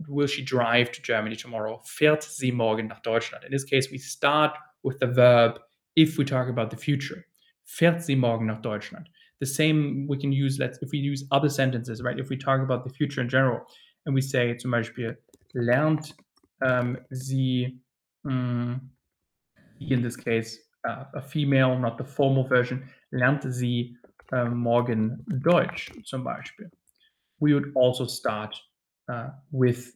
will 0.07 0.27
she 0.27 0.43
drive 0.43 0.91
to 0.91 1.01
Germany 1.01 1.35
tomorrow? 1.35 1.81
Fährt 1.85 2.23
sie 2.23 2.51
morgen 2.51 2.87
nach 2.87 3.03
Deutschland? 3.03 3.43
In 3.43 3.51
this 3.51 3.65
case, 3.65 3.89
we 3.91 3.97
start 3.97 4.57
with 4.83 4.99
the 4.99 5.07
verb 5.07 5.59
if 5.95 6.17
we 6.17 6.25
talk 6.25 6.47
about 6.47 6.69
the 6.69 6.77
future. 6.77 7.25
Fährt 7.65 8.01
sie 8.01 8.15
morgen 8.15 8.47
nach 8.47 8.61
Deutschland? 8.61 9.09
The 9.39 9.45
same 9.45 10.05
we 10.07 10.17
can 10.17 10.31
use, 10.31 10.59
let's, 10.59 10.77
if 10.81 10.91
we 10.91 10.99
use 10.99 11.25
other 11.31 11.49
sentences, 11.49 12.01
right? 12.01 12.19
If 12.19 12.29
we 12.29 12.37
talk 12.37 12.61
about 12.61 12.85
the 12.85 12.93
future 12.93 13.19
in 13.19 13.27
general 13.27 13.61
and 14.05 14.15
we 14.15 14.21
say 14.21 14.55
zum 14.57 14.71
Beispiel, 14.71 15.13
lernt 15.53 16.13
um, 16.65 16.97
um, 18.25 18.81
in 19.79 20.01
this 20.01 20.15
case, 20.15 20.59
uh, 20.87 21.05
a 21.15 21.21
female, 21.21 21.77
not 21.77 21.97
the 21.97 22.03
formal 22.03 22.43
version, 22.43 22.87
lernt 23.11 23.43
sie 23.53 23.95
uh, 24.31 24.45
morgen 24.45 25.23
Deutsch 25.41 25.91
zum 26.05 26.23
Beispiel. 26.23 26.67
We 27.39 27.53
would 27.53 27.71
also 27.75 28.05
start 28.05 28.55
uh, 29.11 29.29
with 29.51 29.93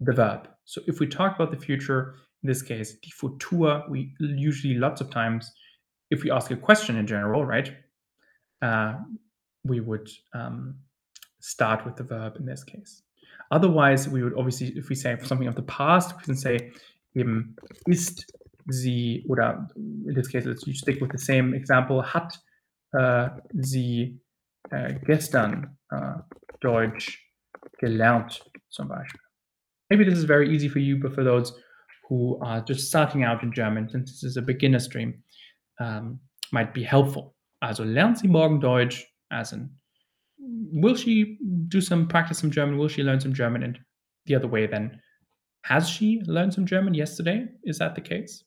the 0.00 0.12
verb. 0.12 0.48
So 0.64 0.80
if 0.86 1.00
we 1.00 1.06
talk 1.06 1.36
about 1.36 1.50
the 1.50 1.64
future, 1.64 2.14
in 2.42 2.48
this 2.48 2.62
case, 2.62 2.94
die 2.94 3.10
Futur, 3.12 3.84
we 3.88 4.14
usually 4.18 4.74
lots 4.74 5.00
of 5.00 5.10
times, 5.10 5.50
if 6.10 6.22
we 6.22 6.30
ask 6.30 6.50
a 6.50 6.56
question 6.56 6.96
in 6.96 7.06
general, 7.06 7.44
right, 7.44 7.72
uh, 8.62 8.94
we 9.64 9.80
would 9.80 10.10
um, 10.34 10.74
start 11.40 11.84
with 11.84 11.96
the 11.96 12.02
verb 12.02 12.36
in 12.36 12.44
this 12.44 12.64
case. 12.64 13.03
Otherwise, 13.50 14.08
we 14.08 14.22
would 14.22 14.34
obviously, 14.36 14.68
if 14.76 14.88
we 14.88 14.94
say 14.94 15.16
something 15.22 15.48
of 15.48 15.54
the 15.54 15.62
past, 15.62 16.16
we 16.16 16.22
can 16.22 16.36
say 16.36 16.72
eben 17.16 17.56
ist 17.86 18.24
sie, 18.70 19.24
oder 19.28 19.66
in 19.76 20.14
this 20.14 20.28
case, 20.28 20.44
let's 20.46 20.64
stick 20.78 21.00
with 21.00 21.10
the 21.10 21.18
same 21.18 21.54
example, 21.54 22.02
hat 22.02 22.36
uh, 22.98 23.28
sie 23.60 24.16
uh, 24.72 24.92
gestern 25.06 25.76
uh, 25.94 26.18
Deutsch 26.60 27.18
gelernt, 27.82 28.40
zum 28.70 28.88
Beispiel. 28.88 29.20
Maybe 29.90 30.04
this 30.04 30.18
is 30.18 30.24
very 30.24 30.54
easy 30.54 30.68
for 30.68 30.78
you, 30.78 30.96
but 30.96 31.14
for 31.14 31.24
those 31.24 31.52
who 32.08 32.38
are 32.42 32.60
just 32.62 32.88
starting 32.88 33.22
out 33.22 33.42
in 33.42 33.52
German, 33.52 33.88
since 33.88 34.12
this 34.12 34.24
is 34.24 34.36
a 34.36 34.42
beginner 34.42 34.78
stream, 34.78 35.22
um, 35.80 36.18
might 36.52 36.72
be 36.72 36.82
helpful. 36.82 37.34
Also 37.62 37.84
lernt 37.84 38.18
sie 38.18 38.28
morgen 38.28 38.60
Deutsch, 38.60 39.04
as 39.30 39.52
in 39.52 39.70
will 40.72 40.94
she 40.94 41.38
do 41.68 41.80
some 41.80 42.08
practice 42.08 42.38
some 42.38 42.50
German? 42.50 42.78
Will 42.78 42.88
she 42.88 43.02
learn 43.02 43.20
some 43.20 43.34
German? 43.34 43.62
And 43.62 43.78
the 44.26 44.34
other 44.34 44.48
way 44.48 44.66
then, 44.66 45.00
has 45.62 45.88
she 45.88 46.22
learned 46.26 46.54
some 46.54 46.66
German 46.66 46.94
yesterday? 46.94 47.46
Is 47.64 47.78
that 47.78 47.94
the 47.94 48.00
case? 48.00 48.44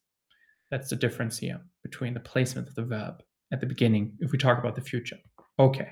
That's 0.70 0.90
the 0.90 0.96
difference 0.96 1.38
here 1.38 1.62
between 1.84 2.14
the 2.14 2.20
placement 2.20 2.68
of 2.68 2.76
the 2.76 2.84
verb 2.84 3.24
at 3.52 3.60
the 3.60 3.66
beginning 3.66 4.18
if 4.20 4.32
we 4.32 4.38
talk 4.38 4.60
about 4.60 4.76
the 4.76 4.82
future. 4.82 5.18
Okay. 5.58 5.90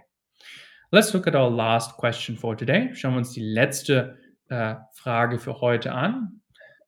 Let's 0.91 1.13
look 1.13 1.27
at 1.27 1.35
our 1.35 1.49
last 1.49 1.93
question 1.93 2.35
for 2.35 2.55
today. 2.55 2.89
Schauen 2.93 3.13
wir 3.13 3.17
uns 3.19 3.33
die 3.33 3.41
letzte 3.41 4.17
äh, 4.49 4.75
Frage 4.93 5.39
für 5.39 5.61
heute 5.61 5.91
an. 5.91 6.41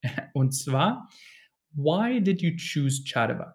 Und 0.34 0.52
zwar, 0.52 1.10
why 1.74 2.20
did 2.20 2.42
you 2.42 2.52
choose 2.56 3.04
Chatterbug? 3.04 3.54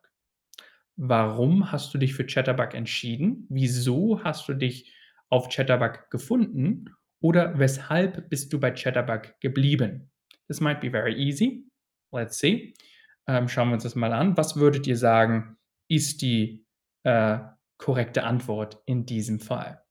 Warum 0.96 1.70
hast 1.70 1.94
du 1.94 1.98
dich 1.98 2.14
für 2.14 2.27
Chatterbug 2.27 2.75
entschieden? 2.75 3.46
Wieso 3.48 4.22
hast 4.25 4.48
du 4.48 4.55
dich 4.55 4.92
auf 5.33 5.49
Chatterbug 5.49 6.11
gefunden? 6.11 6.95
Oder 7.21 7.59
weshalb 7.59 8.29
bist 8.29 8.53
du 8.53 8.61
bei 8.61 8.71
Chatterbug 8.73 9.40
geblieben? 9.40 10.11
This 10.47 10.61
might 10.61 10.81
be 10.81 10.90
very 10.90 11.14
easy. 11.14 11.64
Let's 12.12 12.38
see. 12.38 12.75
Ähm, 13.27 13.49
schauen 13.49 13.68
wir 13.68 13.75
uns 13.75 13.85
das 13.85 13.95
mal 13.95 14.12
an. 14.12 14.37
Was 14.37 14.57
würdet 14.57 14.87
ihr 14.87 14.97
sagen, 14.97 15.57
ist 15.88 16.21
die 16.21 16.66
äh, 17.05 17.38
korrekte 17.79 18.25
Antwort 18.25 18.83
in 18.85 19.07
diesem 19.07 19.40
Fall? 19.40 19.83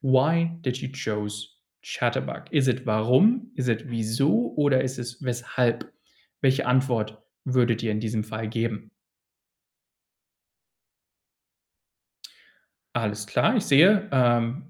Why 0.00 0.50
did 0.62 0.78
you 0.78 0.88
choose 0.92 1.50
Chatterbug? 1.82 2.50
Is 2.50 2.66
it 2.66 2.86
warum? 2.86 3.52
Is 3.54 3.68
it 3.68 3.88
wieso? 3.88 4.52
Oder 4.56 4.82
ist 4.82 4.98
es 4.98 5.22
weshalb? 5.22 5.92
Welche 6.40 6.66
Antwort 6.66 7.22
würdet 7.44 7.82
ihr 7.82 7.92
in 7.92 8.00
diesem 8.00 8.24
Fall 8.24 8.48
geben? 8.48 8.90
Alles 12.92 13.26
klar, 13.26 13.56
ich 13.56 13.64
sehe, 13.64 14.08
um, 14.12 14.64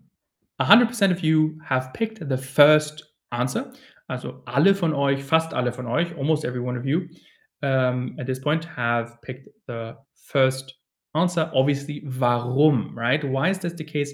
100% 0.58 1.10
of 1.10 1.20
you 1.20 1.58
have 1.64 1.92
picked 1.94 2.18
the 2.28 2.36
first 2.36 3.14
answer. 3.30 3.72
Also 4.08 4.42
alle 4.44 4.74
von 4.74 4.92
euch, 4.92 5.22
fast 5.22 5.54
alle 5.54 5.72
von 5.72 5.86
euch, 5.86 6.14
almost 6.16 6.44
every 6.44 6.60
one 6.60 6.76
of 6.76 6.84
you, 6.84 7.08
um, 7.62 8.16
at 8.18 8.26
this 8.26 8.40
point 8.40 8.64
have 8.64 9.20
picked 9.22 9.48
the 9.66 9.96
first 10.14 10.74
answer. 11.14 11.50
Obviously, 11.54 12.04
warum, 12.18 12.94
right? 12.96 13.24
Why 13.24 13.50
is 13.50 13.58
this 13.58 13.74
the 13.74 13.84
case? 13.84 14.12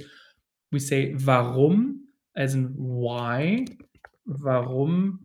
We 0.71 0.79
say 0.79 1.15
warum 1.25 2.07
as 2.37 2.55
in 2.55 2.75
why. 2.77 3.65
Warum 4.27 5.21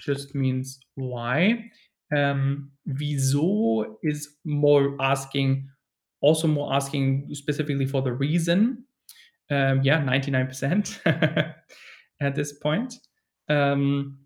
just 0.00 0.34
means 0.34 0.78
why. 0.94 1.70
Um, 2.16 2.70
wieso 2.88 3.96
is 4.02 4.36
more 4.44 4.96
asking, 5.00 5.68
also 6.26 6.48
more 6.48 6.74
asking 6.74 7.28
specifically 7.32 7.86
for 7.86 8.02
the 8.02 8.12
reason. 8.12 8.84
Um, 9.50 9.82
yeah, 9.82 10.00
99% 10.00 10.98
at 12.20 12.34
this 12.34 12.58
point. 12.58 12.94
Um, 13.48 14.18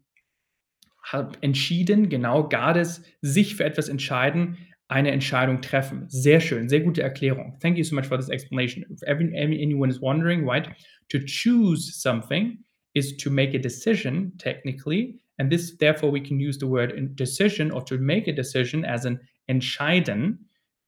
entschieden, 1.43 2.09
genau, 2.09 2.49
Gades, 2.49 3.03
sich 3.21 3.57
für 3.57 3.65
etwas 3.65 3.89
entscheiden, 3.89 4.57
eine 4.89 5.11
Entscheidung 5.11 5.61
treffen. 5.61 6.07
Sehr 6.09 6.41
schön, 6.41 6.69
sehr 6.69 6.81
gute 6.81 7.03
Erklärung. 7.03 7.59
Thank 7.61 7.77
you 7.77 7.85
so 7.85 7.95
much 7.95 8.07
for 8.07 8.17
this 8.17 8.31
explanation. 8.31 8.85
If 8.91 9.03
every, 9.03 9.31
anyone 9.35 9.91
is 9.91 10.01
wondering, 10.01 10.47
right, 10.47 10.69
to 11.11 11.19
choose 11.19 12.01
something 12.01 12.59
is 12.95 13.17
to 13.19 13.31
make 13.31 13.55
a 13.55 13.59
decision, 13.59 14.33
technically, 14.39 15.21
and 15.39 15.51
this, 15.51 15.77
therefore, 15.79 16.11
we 16.11 16.21
can 16.21 16.39
use 16.39 16.59
the 16.59 16.67
word 16.67 17.17
decision 17.17 17.71
or 17.71 17.83
to 17.83 17.99
make 17.99 18.29
a 18.29 18.33
decision 18.33 18.85
as 18.85 19.07
an 19.07 19.19
entscheiden 19.49 20.39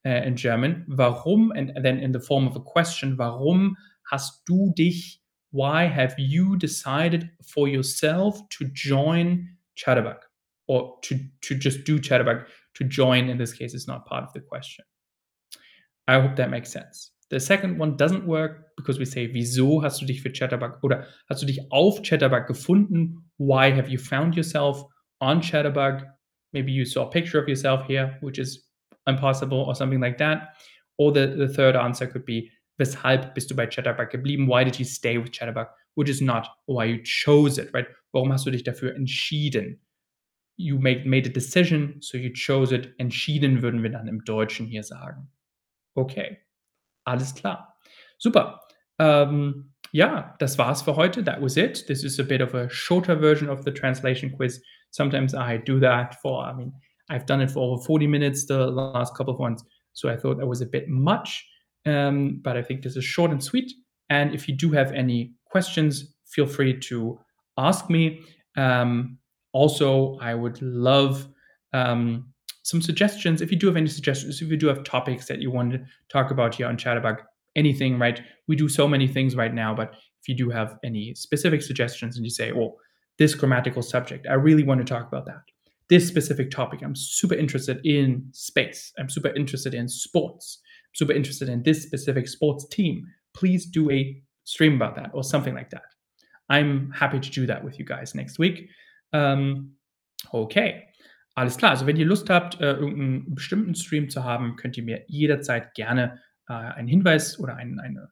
uh, 0.06 0.10
in 0.10 0.36
German. 0.36 0.84
Warum, 0.88 1.52
and 1.52 1.72
then 1.82 1.98
in 1.98 2.12
the 2.12 2.20
form 2.20 2.46
of 2.46 2.56
a 2.56 2.60
question, 2.60 3.16
warum 3.16 3.76
hast 4.10 4.44
du 4.46 4.72
dich, 4.74 5.20
why 5.50 5.84
have 5.84 6.14
you 6.18 6.56
decided 6.56 7.30
for 7.44 7.68
yourself 7.68 8.40
to 8.50 8.64
join 8.72 9.48
Chatterbug 9.76 10.18
or 10.66 10.98
to, 11.02 11.18
to 11.42 11.54
just 11.54 11.84
do 11.84 11.98
Chatterbug? 11.98 12.46
to 12.74 12.84
join 12.84 13.28
in 13.28 13.38
this 13.38 13.52
case 13.52 13.74
is 13.74 13.86
not 13.86 14.06
part 14.06 14.24
of 14.24 14.32
the 14.32 14.40
question. 14.40 14.84
I 16.08 16.20
hope 16.20 16.36
that 16.36 16.50
makes 16.50 16.70
sense. 16.70 17.10
The 17.30 17.40
second 17.40 17.78
one 17.78 17.96
doesn't 17.96 18.26
work 18.26 18.76
because 18.76 18.98
we 18.98 19.04
say, 19.04 19.28
wieso 19.32 19.82
hast 19.82 20.00
du 20.00 20.06
dich 20.06 20.22
für 20.22 20.30
Chatterbug 20.30 20.82
oder 20.82 21.06
hast 21.30 21.42
du 21.42 21.46
dich 21.46 21.60
auf 21.70 22.02
Chatterbug 22.02 22.46
gefunden? 22.46 23.22
Why 23.38 23.70
have 23.70 23.88
you 23.88 23.98
found 23.98 24.34
yourself 24.34 24.84
on 25.20 25.40
Chatterbug? 25.40 26.04
Maybe 26.52 26.72
you 26.72 26.84
saw 26.84 27.06
a 27.06 27.10
picture 27.10 27.40
of 27.40 27.48
yourself 27.48 27.86
here, 27.86 28.18
which 28.20 28.38
is 28.38 28.68
impossible 29.06 29.58
or 29.58 29.74
something 29.74 30.00
like 30.00 30.18
that. 30.18 30.54
Or 30.98 31.12
the, 31.12 31.26
the 31.26 31.48
third 31.48 31.76
answer 31.76 32.06
could 32.06 32.24
be, 32.24 32.50
weshalb 32.78 33.34
bist 33.34 33.50
du 33.50 33.54
bei 33.54 33.66
Chatterbug 33.66 34.10
geblieben? 34.10 34.46
Why 34.46 34.64
did 34.64 34.78
you 34.78 34.84
stay 34.84 35.18
with 35.18 35.32
Chatterbug? 35.32 35.68
Which 35.94 36.08
is 36.08 36.20
not 36.20 36.48
why 36.66 36.84
you 36.84 37.02
chose 37.02 37.58
it, 37.58 37.70
right? 37.74 37.86
Warum 38.12 38.30
hast 38.30 38.46
du 38.46 38.50
dich 38.50 38.64
dafür 38.64 38.94
entschieden? 38.94 39.78
you 40.56 40.78
made, 40.78 41.06
made 41.06 41.26
a 41.26 41.30
decision, 41.30 41.96
so 42.00 42.16
you 42.16 42.30
chose 42.30 42.72
it. 42.72 42.94
Entschieden 42.98 43.62
würden 43.62 43.82
wir 43.82 43.90
dann 43.90 44.08
im 44.08 44.24
Deutschen 44.24 44.66
hier 44.66 44.82
sagen. 44.82 45.28
Okay, 45.94 46.38
alles 47.04 47.34
klar. 47.34 47.76
Super. 48.18 48.60
Um, 48.98 49.72
ja, 49.92 50.34
das 50.38 50.58
war's 50.58 50.82
für 50.82 50.96
heute. 50.96 51.24
That 51.24 51.42
was 51.42 51.56
it. 51.56 51.86
This 51.86 52.04
is 52.04 52.18
a 52.20 52.22
bit 52.22 52.40
of 52.40 52.54
a 52.54 52.68
shorter 52.70 53.18
version 53.18 53.48
of 53.48 53.62
the 53.64 53.72
translation 53.72 54.30
quiz. 54.30 54.62
Sometimes 54.90 55.34
I 55.34 55.58
do 55.58 55.80
that 55.80 56.14
for, 56.20 56.44
I 56.44 56.54
mean, 56.54 56.72
I've 57.10 57.26
done 57.26 57.40
it 57.40 57.50
for 57.50 57.60
over 57.60 57.82
40 57.82 58.06
minutes 58.06 58.46
the 58.46 58.66
last 58.66 59.14
couple 59.14 59.34
of 59.34 59.40
ones, 59.40 59.62
so 59.92 60.08
I 60.08 60.16
thought 60.16 60.38
that 60.38 60.46
was 60.46 60.60
a 60.60 60.66
bit 60.66 60.88
much. 60.88 61.46
Um, 61.84 62.40
but 62.42 62.56
I 62.56 62.62
think 62.62 62.82
this 62.82 62.96
is 62.96 63.04
short 63.04 63.30
and 63.30 63.42
sweet. 63.42 63.72
And 64.08 64.34
if 64.34 64.48
you 64.48 64.54
do 64.54 64.70
have 64.72 64.92
any 64.92 65.32
questions, 65.46 66.14
feel 66.26 66.46
free 66.46 66.78
to 66.80 67.18
ask 67.58 67.90
me. 67.90 68.22
Um, 68.56 69.18
also, 69.52 70.16
I 70.20 70.34
would 70.34 70.60
love 70.62 71.28
um, 71.72 72.32
some 72.62 72.80
suggestions. 72.80 73.42
If 73.42 73.50
you 73.50 73.58
do 73.58 73.66
have 73.66 73.76
any 73.76 73.88
suggestions, 73.88 74.40
if 74.40 74.48
you 74.48 74.56
do 74.56 74.68
have 74.68 74.84
topics 74.84 75.26
that 75.26 75.40
you 75.40 75.50
want 75.50 75.72
to 75.72 75.84
talk 76.08 76.30
about 76.30 76.54
here 76.54 76.66
on 76.66 76.76
Chatterbug, 76.76 77.18
anything, 77.56 77.98
right? 77.98 78.20
We 78.48 78.56
do 78.56 78.68
so 78.68 78.88
many 78.88 79.06
things 79.06 79.36
right 79.36 79.52
now, 79.52 79.74
but 79.74 79.94
if 79.94 80.28
you 80.28 80.34
do 80.34 80.50
have 80.50 80.78
any 80.84 81.14
specific 81.14 81.62
suggestions 81.62 82.16
and 82.16 82.24
you 82.24 82.30
say, 82.30 82.52
oh, 82.52 82.76
this 83.18 83.34
grammatical 83.34 83.82
subject, 83.82 84.26
I 84.28 84.34
really 84.34 84.62
want 84.62 84.80
to 84.80 84.84
talk 84.84 85.06
about 85.06 85.26
that. 85.26 85.42
This 85.88 86.06
specific 86.08 86.50
topic, 86.50 86.82
I'm 86.82 86.94
super 86.94 87.34
interested 87.34 87.84
in 87.84 88.28
space. 88.32 88.92
I'm 88.98 89.08
super 89.08 89.28
interested 89.28 89.74
in 89.74 89.88
sports. 89.88 90.60
I'm 90.86 90.94
super 90.94 91.12
interested 91.12 91.48
in 91.48 91.62
this 91.62 91.82
specific 91.82 92.28
sports 92.28 92.66
team. 92.68 93.06
Please 93.34 93.66
do 93.66 93.90
a 93.90 94.22
stream 94.44 94.74
about 94.74 94.96
that 94.96 95.10
or 95.14 95.22
something 95.22 95.54
like 95.54 95.70
that. 95.70 95.82
I'm 96.48 96.90
happy 96.92 97.20
to 97.20 97.30
do 97.30 97.46
that 97.46 97.64
with 97.64 97.78
you 97.78 97.84
guys 97.84 98.14
next 98.14 98.38
week. 98.38 98.68
Ähm, 99.12 99.76
okay, 100.32 100.84
alles 101.34 101.56
klar. 101.56 101.70
Also 101.70 101.86
wenn 101.86 101.96
ihr 101.96 102.06
Lust 102.06 102.28
habt, 102.30 102.60
äh, 102.60 102.72
irgendeinen 102.72 103.34
bestimmten 103.34 103.74
Stream 103.74 104.08
zu 104.08 104.24
haben, 104.24 104.56
könnt 104.56 104.76
ihr 104.76 104.84
mir 104.84 105.04
jederzeit 105.08 105.74
gerne 105.74 106.20
äh, 106.48 106.52
einen 106.52 106.88
Hinweis 106.88 107.38
oder 107.38 107.56
ein, 107.56 107.80
eine, 107.80 108.10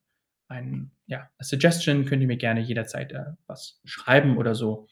ein, 0.49 0.91
ja, 1.07 1.29
a 1.39 1.45
Suggestion, 1.45 2.05
könnt 2.07 2.23
ihr 2.23 2.29
mir 2.29 2.37
gerne 2.37 2.61
jederzeit 2.61 3.13
äh, 3.13 3.25
was 3.47 3.81
schreiben 3.85 4.37
oder 4.39 4.55
so. 4.55 4.89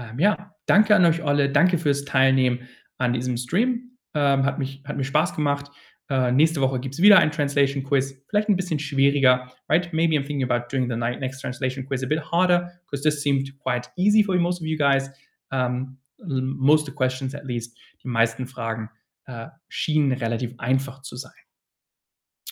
Ähm, 0.00 0.18
ja, 0.18 0.54
danke 0.66 0.94
an 0.94 1.04
euch 1.04 1.22
alle, 1.22 1.50
danke 1.50 1.78
fürs 1.78 2.04
Teilnehmen 2.04 2.68
an 2.98 3.12
diesem 3.12 3.36
Stream. 3.36 3.98
Ähm, 4.14 4.44
hat, 4.44 4.58
mich, 4.58 4.82
hat 4.86 4.96
mir 4.96 5.04
Spaß 5.04 5.34
gemacht. 5.34 5.70
Uh, 6.12 6.32
nächste 6.32 6.60
Woche 6.60 6.80
gibt 6.80 6.96
es 6.96 7.02
wieder 7.02 7.20
ein 7.20 7.30
Translation 7.30 7.84
Quiz. 7.84 8.20
Vielleicht 8.28 8.48
ein 8.48 8.56
bisschen 8.56 8.80
schwieriger, 8.80 9.52
right? 9.68 9.92
Maybe 9.92 10.16
I'm 10.16 10.26
thinking 10.26 10.42
about 10.42 10.66
doing 10.68 10.88
the 10.90 10.96
next 10.96 11.40
translation 11.40 11.86
quiz 11.86 12.02
a 12.02 12.06
bit 12.06 12.20
harder 12.32 12.68
because 12.84 13.04
this 13.04 13.22
seemed 13.22 13.48
quite 13.60 13.88
easy 13.96 14.24
for 14.24 14.34
most 14.36 14.60
of 14.60 14.66
you 14.66 14.76
guys. 14.76 15.08
ähm, 15.50 15.98
most 16.18 16.82
of 16.82 16.86
the 16.86 16.94
questions 16.94 17.34
at 17.34 17.44
least, 17.44 17.78
die 18.02 18.08
meisten 18.08 18.46
Fragen 18.46 18.90
äh, 19.26 19.48
schienen 19.68 20.12
relativ 20.12 20.54
einfach 20.58 21.02
zu 21.02 21.16
sein. 21.16 21.32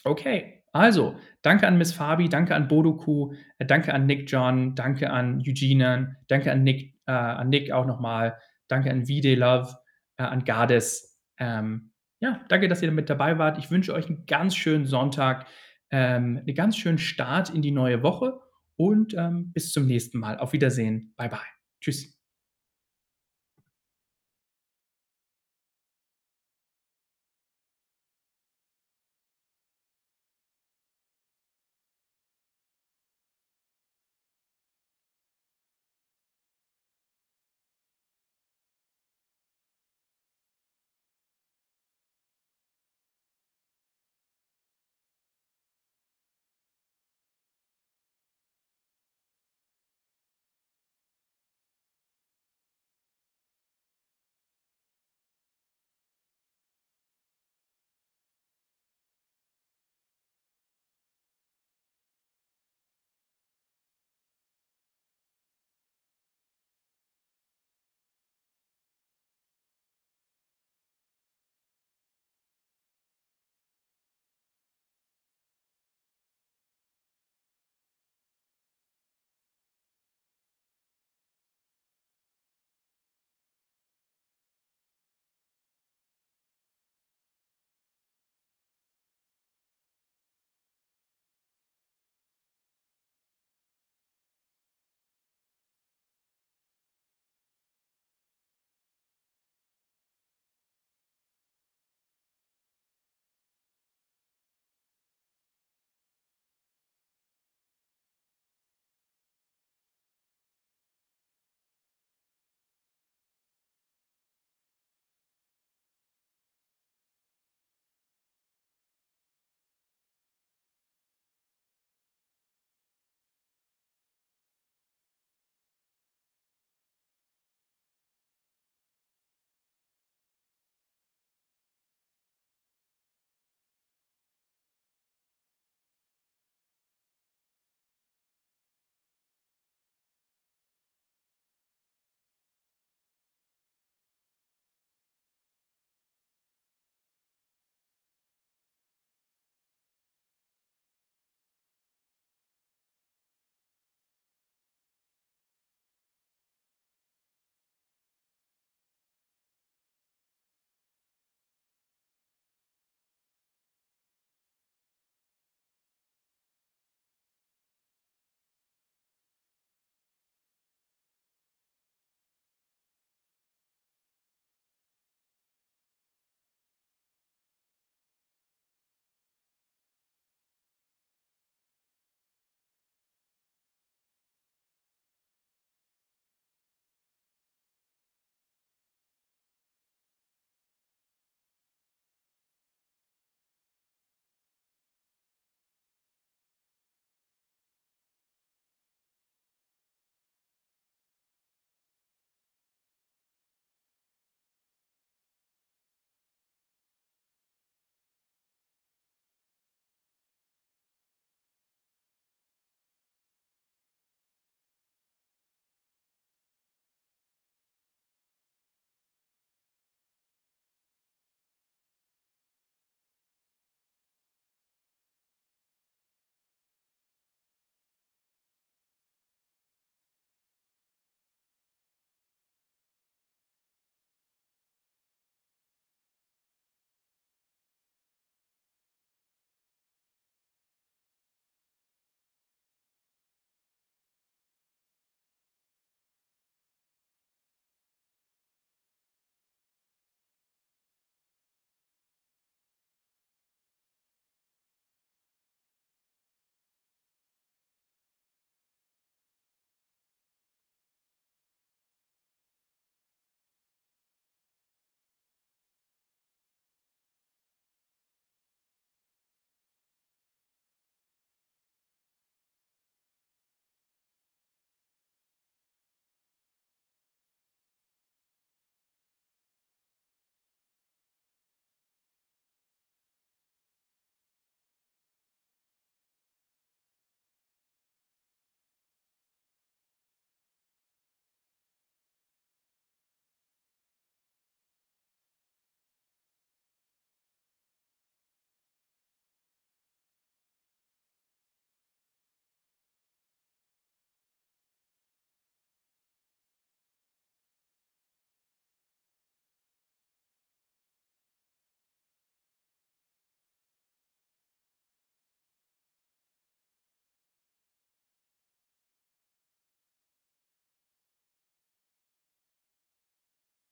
Okay, 0.04 0.62
also 0.72 1.16
danke 1.42 1.66
an 1.66 1.76
Miss 1.76 1.92
Fabi, 1.92 2.28
danke 2.28 2.54
an 2.54 2.68
Bodoku, 2.68 3.34
äh, 3.58 3.66
danke 3.66 3.92
an 3.92 4.06
Nick 4.06 4.30
John, 4.30 4.74
danke 4.74 5.10
an 5.10 5.42
Eugene, 5.44 6.16
danke 6.28 6.52
an 6.52 6.62
Nick, 6.62 6.94
äh, 7.08 7.12
an 7.12 7.48
Nick 7.48 7.72
auch 7.72 7.86
nochmal, 7.86 8.38
danke 8.68 8.90
an 8.90 9.08
Vide 9.08 9.34
Love, 9.34 9.76
äh, 10.18 10.22
an 10.22 10.44
Gades. 10.44 11.18
Ähm, 11.38 11.92
ja, 12.20 12.44
danke, 12.48 12.68
dass 12.68 12.82
ihr 12.82 12.92
mit 12.92 13.10
dabei 13.10 13.38
wart. 13.38 13.58
Ich 13.58 13.70
wünsche 13.70 13.94
euch 13.94 14.06
einen 14.06 14.26
ganz 14.26 14.54
schönen 14.54 14.86
Sonntag, 14.86 15.46
ähm, 15.90 16.38
einen 16.38 16.54
ganz 16.54 16.76
schönen 16.76 16.98
Start 16.98 17.50
in 17.50 17.62
die 17.62 17.70
neue 17.70 18.02
Woche 18.02 18.40
und 18.76 19.14
ähm, 19.14 19.52
bis 19.52 19.72
zum 19.72 19.86
nächsten 19.86 20.18
Mal. 20.18 20.38
Auf 20.38 20.52
Wiedersehen. 20.52 21.14
Bye 21.16 21.30
bye. 21.30 21.40
Tschüss. 21.80 22.17